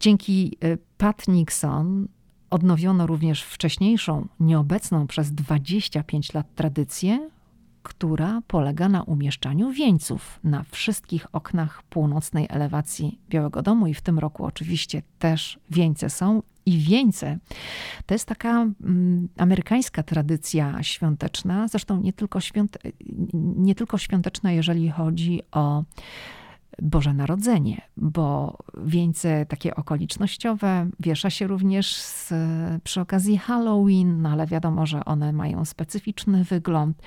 Dzięki 0.00 0.56
y, 0.64 0.78
Pat 0.98 1.28
Nixon 1.28 2.08
odnowiono 2.50 3.06
również 3.06 3.42
wcześniejszą, 3.42 4.28
nieobecną 4.40 5.06
przez 5.06 5.32
25 5.32 6.32
lat 6.32 6.54
tradycję, 6.54 7.30
która 7.82 8.42
polega 8.46 8.88
na 8.88 9.02
umieszczaniu 9.02 9.70
wieńców 9.70 10.40
na 10.44 10.64
wszystkich 10.70 11.26
oknach 11.32 11.82
północnej 11.82 12.46
elewacji 12.50 13.18
Białego 13.28 13.62
Domu 13.62 13.86
i 13.86 13.94
w 13.94 14.00
tym 14.00 14.18
roku 14.18 14.44
oczywiście 14.44 15.02
też 15.18 15.58
wieńce 15.70 16.10
są. 16.10 16.42
I 16.66 16.78
wieńce 16.78 17.38
to 18.06 18.14
jest 18.14 18.26
taka 18.26 18.50
mm, 18.50 19.28
amerykańska 19.36 20.02
tradycja 20.02 20.82
świąteczna, 20.82 21.68
zresztą 21.68 22.00
nie 22.00 22.12
tylko, 22.12 22.38
nie 23.34 23.74
tylko 23.74 23.98
świąteczna, 23.98 24.52
jeżeli 24.52 24.90
chodzi 24.90 25.40
o 25.52 25.84
Boże 26.82 27.14
Narodzenie, 27.14 27.80
bo 27.96 28.58
wieńce 28.84 29.46
takie 29.46 29.76
okolicznościowe 29.76 30.90
wiesza 31.00 31.30
się 31.30 31.46
również 31.46 31.96
z, 31.96 32.32
przy 32.84 33.00
okazji 33.00 33.38
Halloween, 33.38 34.22
no 34.22 34.28
ale 34.28 34.46
wiadomo, 34.46 34.86
że 34.86 35.04
one 35.04 35.32
mają 35.32 35.64
specyficzny 35.64 36.44
wygląd. 36.44 37.02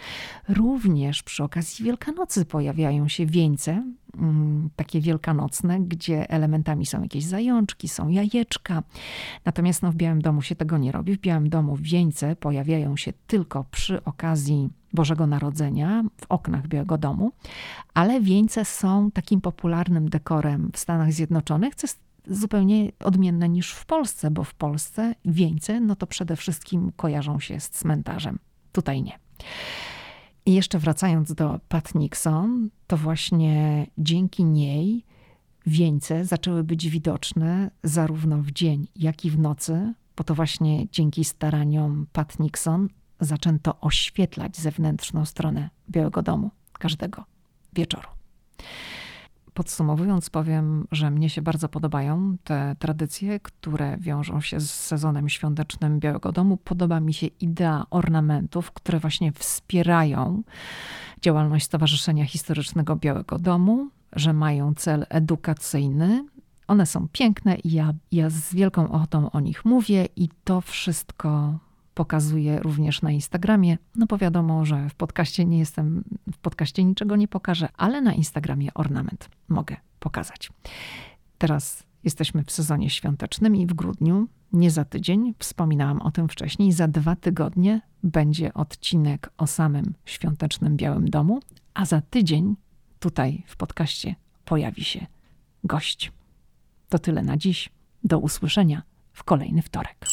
Również 0.49 1.23
przy 1.23 1.43
okazji 1.43 1.85
Wielkanocy 1.85 2.45
pojawiają 2.45 3.07
się 3.07 3.25
wieńce, 3.25 3.83
takie 4.75 5.01
wielkanocne, 5.01 5.79
gdzie 5.79 6.29
elementami 6.29 6.85
są 6.85 7.01
jakieś 7.01 7.23
zajączki, 7.23 7.87
są 7.87 8.09
jajeczka. 8.09 8.83
Natomiast 9.45 9.81
no, 9.81 9.91
w 9.91 9.95
Białym 9.95 10.21
Domu 10.21 10.41
się 10.41 10.55
tego 10.55 10.77
nie 10.77 10.91
robi. 10.91 11.15
W 11.15 11.19
Białym 11.19 11.49
Domu 11.49 11.77
wieńce 11.81 12.35
pojawiają 12.35 12.97
się 12.97 13.13
tylko 13.27 13.65
przy 13.71 14.03
okazji 14.03 14.69
Bożego 14.93 15.27
Narodzenia 15.27 16.03
w 16.21 16.25
oknach 16.29 16.67
Białego 16.67 16.97
Domu, 16.97 17.31
ale 17.93 18.21
wieńce 18.21 18.65
są 18.65 19.11
takim 19.11 19.41
popularnym 19.41 20.09
dekorem 20.09 20.69
w 20.73 20.79
Stanach 20.79 21.13
Zjednoczonych, 21.13 21.75
co 21.75 21.87
jest 21.87 21.99
zupełnie 22.27 22.91
odmienne 22.99 23.49
niż 23.49 23.71
w 23.71 23.85
Polsce, 23.85 24.31
bo 24.31 24.43
w 24.43 24.53
Polsce 24.53 25.15
wieńce 25.25 25.79
no 25.79 25.95
to 25.95 26.07
przede 26.07 26.35
wszystkim 26.35 26.91
kojarzą 26.95 27.39
się 27.39 27.59
z 27.59 27.69
cmentarzem. 27.69 28.39
Tutaj 28.71 29.03
nie. 29.03 29.19
I 30.45 30.53
jeszcze 30.53 30.79
wracając 30.79 31.33
do 31.33 31.59
Pat 31.67 31.95
Nixon, 31.95 32.69
to 32.87 32.97
właśnie 32.97 33.87
dzięki 33.97 34.45
niej 34.45 35.05
wieńce 35.65 36.25
zaczęły 36.25 36.63
być 36.63 36.89
widoczne 36.89 37.71
zarówno 37.83 38.37
w 38.37 38.51
dzień, 38.51 38.87
jak 38.95 39.25
i 39.25 39.29
w 39.29 39.39
nocy, 39.39 39.93
bo 40.15 40.23
to 40.23 40.35
właśnie 40.35 40.87
dzięki 40.91 41.23
staraniom 41.23 42.07
Pat 42.13 42.39
Nixon 42.39 42.89
zaczęto 43.19 43.79
oświetlać 43.79 44.57
zewnętrzną 44.57 45.25
stronę 45.25 45.69
Białego 45.89 46.21
Domu 46.21 46.51
każdego 46.79 47.23
wieczoru. 47.73 48.09
Podsumowując, 49.53 50.29
powiem, 50.29 50.87
że 50.91 51.11
mnie 51.11 51.29
się 51.29 51.41
bardzo 51.41 51.69
podobają 51.69 52.37
te 52.43 52.75
tradycje, 52.79 53.39
które 53.39 53.97
wiążą 53.97 54.41
się 54.41 54.59
z 54.59 54.71
sezonem 54.71 55.29
świątecznym 55.29 55.99
Białego 55.99 56.31
Domu. 56.31 56.57
Podoba 56.57 56.99
mi 56.99 57.13
się 57.13 57.27
idea 57.27 57.85
ornamentów, 57.89 58.71
które 58.71 58.99
właśnie 58.99 59.31
wspierają 59.31 60.43
działalność 61.21 61.65
Stowarzyszenia 61.65 62.25
Historycznego 62.25 62.95
Białego 62.95 63.39
Domu, 63.39 63.89
że 64.13 64.33
mają 64.33 64.73
cel 64.75 65.05
edukacyjny. 65.09 66.25
One 66.67 66.85
są 66.85 67.07
piękne 67.11 67.55
i 67.55 67.71
ja, 67.71 67.93
ja 68.11 68.29
z 68.29 68.55
wielką 68.55 68.91
ochotą 68.91 69.31
o 69.31 69.39
nich 69.39 69.65
mówię, 69.65 70.07
i 70.15 70.29
to 70.43 70.61
wszystko 70.61 71.59
pokazuję 71.93 72.59
również 72.59 73.01
na 73.01 73.11
Instagramie. 73.11 73.77
No 73.95 74.05
bo 74.05 74.17
wiadomo, 74.17 74.65
że 74.65 74.89
w 74.89 74.95
podcaście 74.95 75.45
nie 75.45 75.59
jestem, 75.59 76.03
w 76.33 76.37
podcaście 76.37 76.83
niczego 76.83 77.15
nie 77.15 77.27
pokażę, 77.27 77.69
ale 77.77 78.01
na 78.01 78.13
Instagramie 78.13 78.73
ornament 78.73 79.29
mogę 79.47 79.75
pokazać. 79.99 80.49
Teraz 81.37 81.83
jesteśmy 82.03 82.43
w 82.43 82.51
sezonie 82.51 82.89
świątecznym 82.89 83.55
i 83.55 83.67
w 83.67 83.73
grudniu, 83.73 84.27
nie 84.53 84.71
za 84.71 84.85
tydzień, 84.85 85.33
wspominałam 85.39 86.01
o 86.01 86.11
tym 86.11 86.29
wcześniej, 86.29 86.71
za 86.71 86.87
dwa 86.87 87.15
tygodnie 87.15 87.81
będzie 88.03 88.53
odcinek 88.53 89.29
o 89.37 89.47
samym 89.47 89.93
świątecznym 90.05 90.77
Białym 90.77 91.09
Domu, 91.09 91.39
a 91.73 91.85
za 91.85 92.01
tydzień 92.01 92.55
tutaj 92.99 93.43
w 93.47 93.57
podcaście 93.57 94.15
pojawi 94.45 94.83
się 94.83 95.05
gość. 95.63 96.11
To 96.89 96.99
tyle 96.99 97.23
na 97.23 97.37
dziś. 97.37 97.69
Do 98.03 98.19
usłyszenia 98.19 98.83
w 99.13 99.23
kolejny 99.23 99.61
wtorek. 99.61 100.05